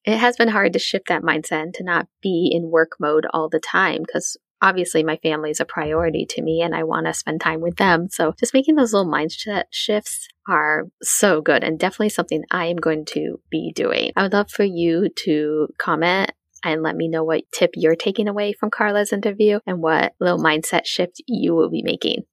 it 0.05 0.17
has 0.17 0.37
been 0.37 0.47
hard 0.47 0.73
to 0.73 0.79
shift 0.79 1.07
that 1.09 1.23
mindset 1.23 1.63
and 1.63 1.73
to 1.75 1.83
not 1.83 2.07
be 2.21 2.51
in 2.53 2.71
work 2.71 2.93
mode 2.99 3.25
all 3.33 3.49
the 3.49 3.59
time 3.59 4.03
because 4.05 4.37
obviously 4.61 5.03
my 5.03 5.17
family 5.17 5.51
is 5.51 5.59
a 5.59 5.65
priority 5.65 6.25
to 6.25 6.41
me 6.41 6.61
and 6.61 6.73
I 6.73 6.83
want 6.83 7.05
to 7.05 7.13
spend 7.13 7.41
time 7.41 7.61
with 7.61 7.75
them. 7.75 8.07
So 8.09 8.33
just 8.39 8.53
making 8.53 8.75
those 8.75 8.93
little 8.93 9.11
mindset 9.11 9.65
shifts 9.71 10.27
are 10.47 10.85
so 11.01 11.41
good 11.41 11.63
and 11.63 11.77
definitely 11.77 12.09
something 12.09 12.43
I 12.49 12.65
am 12.65 12.77
going 12.77 13.05
to 13.07 13.39
be 13.51 13.71
doing. 13.75 14.13
I 14.15 14.23
would 14.23 14.33
love 14.33 14.49
for 14.49 14.63
you 14.63 15.09
to 15.25 15.67
comment 15.77 16.31
and 16.63 16.83
let 16.83 16.95
me 16.95 17.07
know 17.07 17.23
what 17.23 17.43
tip 17.51 17.71
you're 17.75 17.95
taking 17.95 18.27
away 18.27 18.53
from 18.53 18.69
Carla's 18.69 19.13
interview 19.13 19.59
and 19.65 19.81
what 19.81 20.13
little 20.19 20.39
mindset 20.39 20.85
shift 20.85 21.21
you 21.27 21.55
will 21.55 21.69
be 21.69 21.83
making. 21.83 22.23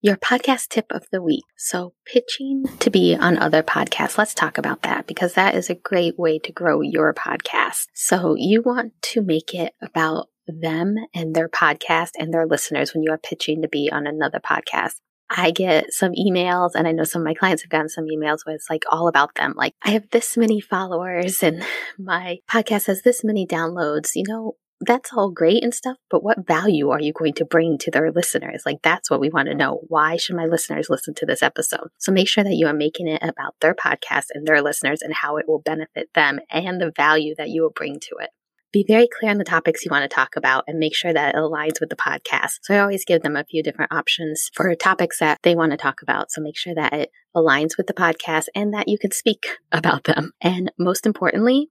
Your 0.00 0.16
podcast 0.16 0.68
tip 0.68 0.86
of 0.92 1.06
the 1.10 1.20
week. 1.20 1.42
So, 1.56 1.92
pitching 2.06 2.64
to 2.78 2.88
be 2.88 3.16
on 3.16 3.36
other 3.36 3.64
podcasts. 3.64 4.16
Let's 4.16 4.32
talk 4.32 4.56
about 4.56 4.82
that 4.82 5.08
because 5.08 5.34
that 5.34 5.56
is 5.56 5.70
a 5.70 5.74
great 5.74 6.16
way 6.16 6.38
to 6.38 6.52
grow 6.52 6.82
your 6.82 7.12
podcast. 7.12 7.86
So, 7.94 8.36
you 8.38 8.62
want 8.62 8.92
to 9.02 9.22
make 9.22 9.54
it 9.54 9.72
about 9.82 10.28
them 10.46 10.94
and 11.14 11.34
their 11.34 11.48
podcast 11.48 12.10
and 12.16 12.32
their 12.32 12.46
listeners 12.46 12.94
when 12.94 13.02
you 13.02 13.10
are 13.10 13.18
pitching 13.18 13.62
to 13.62 13.68
be 13.68 13.90
on 13.92 14.06
another 14.06 14.38
podcast. 14.38 14.94
I 15.30 15.50
get 15.50 15.92
some 15.92 16.12
emails, 16.12 16.70
and 16.74 16.86
I 16.86 16.92
know 16.92 17.04
some 17.04 17.22
of 17.22 17.26
my 17.26 17.34
clients 17.34 17.62
have 17.62 17.70
gotten 17.70 17.88
some 17.88 18.06
emails 18.06 18.44
where 18.44 18.54
it's 18.54 18.70
like 18.70 18.84
all 18.90 19.08
about 19.08 19.34
them. 19.34 19.54
Like, 19.56 19.74
I 19.82 19.90
have 19.90 20.08
this 20.10 20.36
many 20.36 20.60
followers, 20.60 21.42
and 21.42 21.64
my 21.98 22.38
podcast 22.50 22.86
has 22.86 23.02
this 23.02 23.24
many 23.24 23.46
downloads. 23.46 24.12
You 24.14 24.24
know, 24.26 24.56
that's 24.80 25.12
all 25.12 25.30
great 25.30 25.62
and 25.62 25.74
stuff, 25.74 25.96
but 26.08 26.22
what 26.22 26.46
value 26.46 26.90
are 26.90 27.00
you 27.00 27.12
going 27.12 27.34
to 27.34 27.44
bring 27.44 27.78
to 27.78 27.90
their 27.90 28.12
listeners? 28.12 28.62
Like, 28.64 28.78
that's 28.82 29.10
what 29.10 29.20
we 29.20 29.28
want 29.28 29.48
to 29.48 29.54
know. 29.54 29.80
Why 29.88 30.16
should 30.16 30.36
my 30.36 30.46
listeners 30.46 30.88
listen 30.88 31.14
to 31.14 31.26
this 31.26 31.42
episode? 31.42 31.88
So 31.98 32.12
make 32.12 32.28
sure 32.28 32.44
that 32.44 32.54
you 32.54 32.66
are 32.66 32.74
making 32.74 33.08
it 33.08 33.22
about 33.22 33.54
their 33.60 33.74
podcast 33.74 34.26
and 34.34 34.46
their 34.46 34.62
listeners 34.62 35.02
and 35.02 35.12
how 35.12 35.36
it 35.36 35.48
will 35.48 35.60
benefit 35.60 36.10
them 36.14 36.38
and 36.50 36.80
the 36.80 36.92
value 36.96 37.34
that 37.38 37.48
you 37.48 37.62
will 37.62 37.70
bring 37.70 37.98
to 38.00 38.16
it 38.20 38.30
be 38.72 38.84
very 38.86 39.08
clear 39.08 39.30
on 39.30 39.38
the 39.38 39.44
topics 39.44 39.84
you 39.84 39.90
want 39.90 40.08
to 40.08 40.14
talk 40.14 40.36
about 40.36 40.64
and 40.66 40.78
make 40.78 40.94
sure 40.94 41.12
that 41.12 41.34
it 41.34 41.38
aligns 41.38 41.80
with 41.80 41.88
the 41.88 41.96
podcast. 41.96 42.58
So 42.62 42.74
I 42.74 42.80
always 42.80 43.04
give 43.04 43.22
them 43.22 43.36
a 43.36 43.44
few 43.44 43.62
different 43.62 43.92
options 43.92 44.50
for 44.54 44.74
topics 44.74 45.18
that 45.20 45.38
they 45.42 45.54
want 45.54 45.72
to 45.72 45.78
talk 45.78 46.02
about. 46.02 46.30
So 46.30 46.42
make 46.42 46.56
sure 46.56 46.74
that 46.74 46.92
it 46.92 47.10
aligns 47.34 47.76
with 47.76 47.86
the 47.86 47.94
podcast 47.94 48.46
and 48.54 48.74
that 48.74 48.88
you 48.88 48.98
can 48.98 49.12
speak 49.12 49.46
about 49.72 50.04
them. 50.04 50.32
And 50.40 50.70
most 50.78 51.06
importantly, 51.06 51.70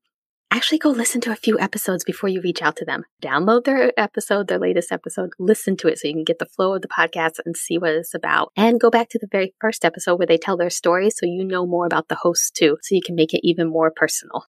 actually 0.49 0.77
go 0.77 0.89
listen 0.89 1.21
to 1.21 1.31
a 1.31 1.35
few 1.35 1.59
episodes 1.59 2.03
before 2.03 2.29
you 2.29 2.41
reach 2.41 2.61
out 2.61 2.75
to 2.77 2.85
them. 2.85 3.03
Download 3.21 3.65
their 3.65 3.91
episode, 3.99 4.47
their 4.47 4.59
latest 4.59 4.91
episode, 4.91 5.31
listen 5.37 5.75
to 5.77 5.87
it 5.87 5.99
so 5.99 6.07
you 6.07 6.13
can 6.13 6.23
get 6.23 6.39
the 6.39 6.45
flow 6.45 6.75
of 6.75 6.81
the 6.81 6.87
podcast 6.87 7.33
and 7.45 7.55
see 7.55 7.77
what 7.77 7.91
it's 7.91 8.13
about. 8.13 8.51
And 8.55 8.79
go 8.79 8.89
back 8.89 9.09
to 9.09 9.19
the 9.19 9.27
very 9.31 9.53
first 9.59 9.83
episode 9.83 10.15
where 10.15 10.27
they 10.27 10.37
tell 10.37 10.57
their 10.57 10.69
story 10.69 11.09
so 11.09 11.25
you 11.25 11.43
know 11.43 11.65
more 11.65 11.85
about 11.85 12.07
the 12.07 12.15
host 12.15 12.55
too, 12.55 12.77
so 12.81 12.95
you 12.95 13.01
can 13.05 13.15
make 13.15 13.33
it 13.33 13.41
even 13.43 13.69
more 13.69 13.91
personal. 13.91 14.45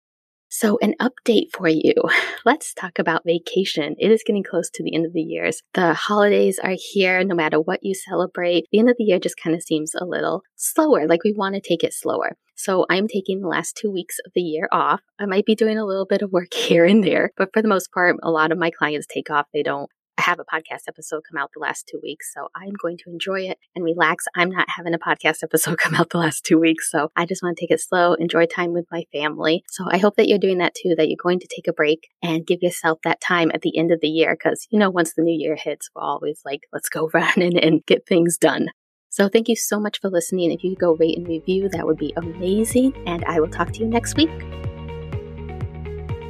So, 0.50 0.78
an 0.82 0.94
update 1.02 1.52
for 1.54 1.68
you. 1.68 1.94
Let's 2.46 2.74
talk 2.74 3.00
about 3.00 3.24
vacation. 3.26 3.96
It 3.98 4.12
is 4.12 4.24
getting 4.26 4.44
close 4.44 4.70
to 4.72 4.84
the 4.84 4.96
end 4.96 5.06
of 5.06 5.14
the 5.14 5.22
years. 5.22 5.62
The 5.74 5.94
holidays 5.94 6.60
are 6.60 6.76
here 6.78 7.24
no 7.24 7.36
matter 7.36 7.60
what 7.60 7.84
you 7.84 7.94
celebrate. 7.94 8.66
The 8.72 8.80
end 8.80 8.90
of 8.90 8.96
the 8.98 9.04
year 9.04 9.20
just 9.20 9.38
kind 9.38 9.56
of 9.56 9.64
seems 9.64 9.94
a 9.96 10.06
little 10.06 10.44
slower, 10.56 11.08
like 11.08 11.24
we 11.24 11.34
want 11.34 11.56
to 11.56 11.62
take 11.62 11.84
it 11.84 11.94
slower. 11.94 12.38
So, 12.56 12.86
I'm 12.90 13.08
taking 13.08 13.42
the 13.42 13.48
last 13.48 13.76
two 13.76 13.92
weeks 13.92 14.18
of 14.26 14.32
the 14.34 14.42
year 14.42 14.70
off. 14.72 15.02
I 15.20 15.26
might 15.26 15.46
be 15.46 15.56
doing 15.56 15.78
a 15.78 15.86
little 15.86 16.06
bit 16.06 16.22
of 16.22 16.32
work 16.32 16.54
here 16.54 16.86
and 16.86 17.04
there, 17.04 17.32
but 17.38 17.50
for 17.54 17.62
the 17.62 17.68
most 17.68 17.92
part, 17.92 18.16
a 18.24 18.32
lot 18.32 18.52
of 18.52 18.58
my 18.58 18.72
clients 18.72 19.08
take 19.08 19.30
off. 19.30 19.48
They 19.54 19.64
don't 19.64 19.90
have 20.18 20.40
a 20.40 20.46
podcast 20.46 20.88
episode 20.88 21.24
come 21.30 21.38
out 21.38 21.52
the 21.54 21.60
last 21.60 21.88
two 21.88 22.00
weeks. 22.02 22.34
So 22.34 22.48
I'm 22.56 22.74
going 22.82 22.98
to 22.98 23.10
enjoy 23.10 23.42
it 23.42 23.58
and 23.76 23.84
relax. 23.84 24.26
I'm 24.36 24.50
not 24.50 24.68
having 24.70 24.94
a 24.94 25.00
podcast 25.00 25.44
episode 25.44 25.78
come 25.80 25.96
out 25.96 26.10
the 26.10 26.18
last 26.18 26.44
two 26.46 26.60
weeks. 26.60 26.90
So 26.92 27.12
I 27.16 27.26
just 27.26 27.44
want 27.44 27.58
to 27.58 27.62
take 27.62 27.72
it 27.72 27.82
slow, 27.82 28.14
enjoy 28.14 28.46
time 28.46 28.74
with 28.74 28.86
my 28.92 29.06
family. 29.12 29.64
So 29.70 29.86
I 29.90 29.98
hope 29.98 30.16
that 30.16 30.28
you're 30.28 30.40
doing 30.40 30.60
that 30.60 30.76
too, 30.76 30.96
that 30.98 31.08
you're 31.08 31.18
going 31.22 31.40
to 31.40 31.48
take 31.54 31.68
a 31.68 31.74
break 31.74 32.10
and 32.22 32.46
give 32.46 32.62
yourself 32.62 33.00
that 33.04 33.22
time 33.22 33.52
at 33.54 33.62
the 33.62 33.78
end 33.78 33.92
of 33.92 34.02
the 34.02 34.08
year. 34.08 34.36
Cause 34.36 34.68
you 34.70 34.80
know, 34.80 34.90
once 34.90 35.14
the 35.14 35.24
new 35.24 35.38
year 35.38 35.56
hits, 35.56 35.90
we're 35.96 36.02
always 36.02 36.42
like, 36.46 36.62
let's 36.74 36.90
go 36.90 37.10
run 37.14 37.34
and, 37.38 37.58
and 37.58 37.86
get 37.86 38.08
things 38.08 38.38
done. 38.38 38.70
So 39.10 39.30
thank 39.30 39.48
you 39.48 39.56
so 39.56 39.80
much 39.80 40.02
for 40.02 40.10
listening. 40.10 40.52
If 40.52 40.62
you 40.64 40.72
could 40.72 40.80
go 40.80 40.96
rate 40.96 41.18
and 41.18 41.26
review, 41.26 41.70
that 41.70 41.86
would 41.86 41.98
be 41.98 42.14
amazing. 42.18 42.94
And 43.08 43.24
I 43.26 43.40
will 43.40 43.48
talk 43.48 43.72
to 43.72 43.80
you 43.80 43.86
next 43.86 44.18
week. 44.18 44.65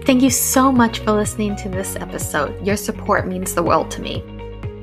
Thank 0.05 0.21
you 0.21 0.29
so 0.29 0.71
much 0.71 0.99
for 0.99 1.13
listening 1.13 1.55
to 1.55 1.67
this 1.67 1.95
episode. 1.95 2.63
Your 2.63 2.77
support 2.77 3.27
means 3.27 3.55
the 3.55 3.63
world 3.63 3.89
to 3.89 4.01
me. 4.01 4.23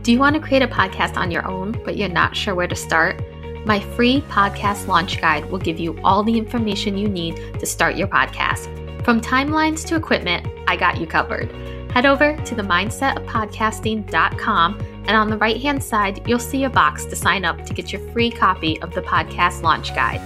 Do 0.03 0.11
you 0.11 0.19
want 0.19 0.35
to 0.35 0.43
create 0.43 0.63
a 0.63 0.67
podcast 0.67 1.17
on 1.17 1.31
your 1.31 1.49
own, 1.49 1.81
but 1.85 1.97
you're 1.97 2.09
not 2.09 2.37
sure 2.37 2.57
where 2.57 2.67
to 2.67 2.75
start? 2.75 3.23
My 3.65 3.79
free 3.79 4.23
podcast 4.23 4.89
launch 4.89 5.21
guide 5.21 5.49
will 5.49 5.61
give 5.61 5.79
you 5.79 5.97
all 6.03 6.25
the 6.25 6.37
information 6.37 6.99
you 6.99 7.09
need 7.09 7.37
to 7.61 7.67
start 7.67 7.95
your 7.95 8.09
podcast. 8.09 8.65
From 9.05 9.21
timelines 9.21 9.87
to 9.87 9.95
equipment, 9.95 10.45
I 10.67 10.75
got 10.75 11.01
you 11.01 11.07
covered. 11.07 11.53
Head 11.93 12.05
over 12.05 12.37
to 12.37 12.55
the 12.57 12.63
mindsetofpodcasting.com 12.63 14.81
and 15.07 15.17
on 15.17 15.31
the 15.31 15.39
right 15.39 15.63
hand 15.63 15.85
side, 15.85 16.29
you'll 16.29 16.41
see 16.41 16.65
a 16.65 16.71
box 16.71 17.05
to 17.05 17.15
sign 17.15 17.45
up 17.45 17.65
to 17.67 17.73
get 17.73 17.93
your 17.93 18.01
free 18.11 18.33
copy 18.33 18.83
of 18.83 18.93
the 18.93 19.03
podcast 19.03 19.63
launch 19.63 19.95
guide. 19.95 20.21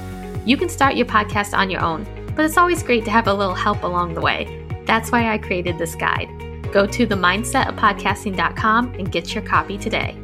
You 0.49 0.57
can 0.57 0.71
start 0.71 0.97
your 0.97 1.05
podcast 1.05 1.55
on 1.55 1.69
your 1.69 1.83
own, 1.83 2.07
but 2.35 2.47
it's 2.47 2.57
always 2.57 2.83
great 2.83 3.05
to 3.05 3.11
have 3.11 3.27
a 3.27 3.35
little 3.35 3.55
help 3.55 3.83
along 3.83 4.15
the 4.15 4.23
way. 4.23 4.66
That's 4.87 5.11
why 5.13 5.33
I 5.33 5.39
created 5.39 5.79
this 5.79 5.95
guide. 5.95 6.31
Go 6.73 6.87
to 6.87 7.07
the 7.07 7.15
mindsetofpodcasting.com 7.15 8.95
and 8.95 9.13
get 9.13 9.35
your 9.35 9.45
copy 9.45 9.77
today. 9.79 10.17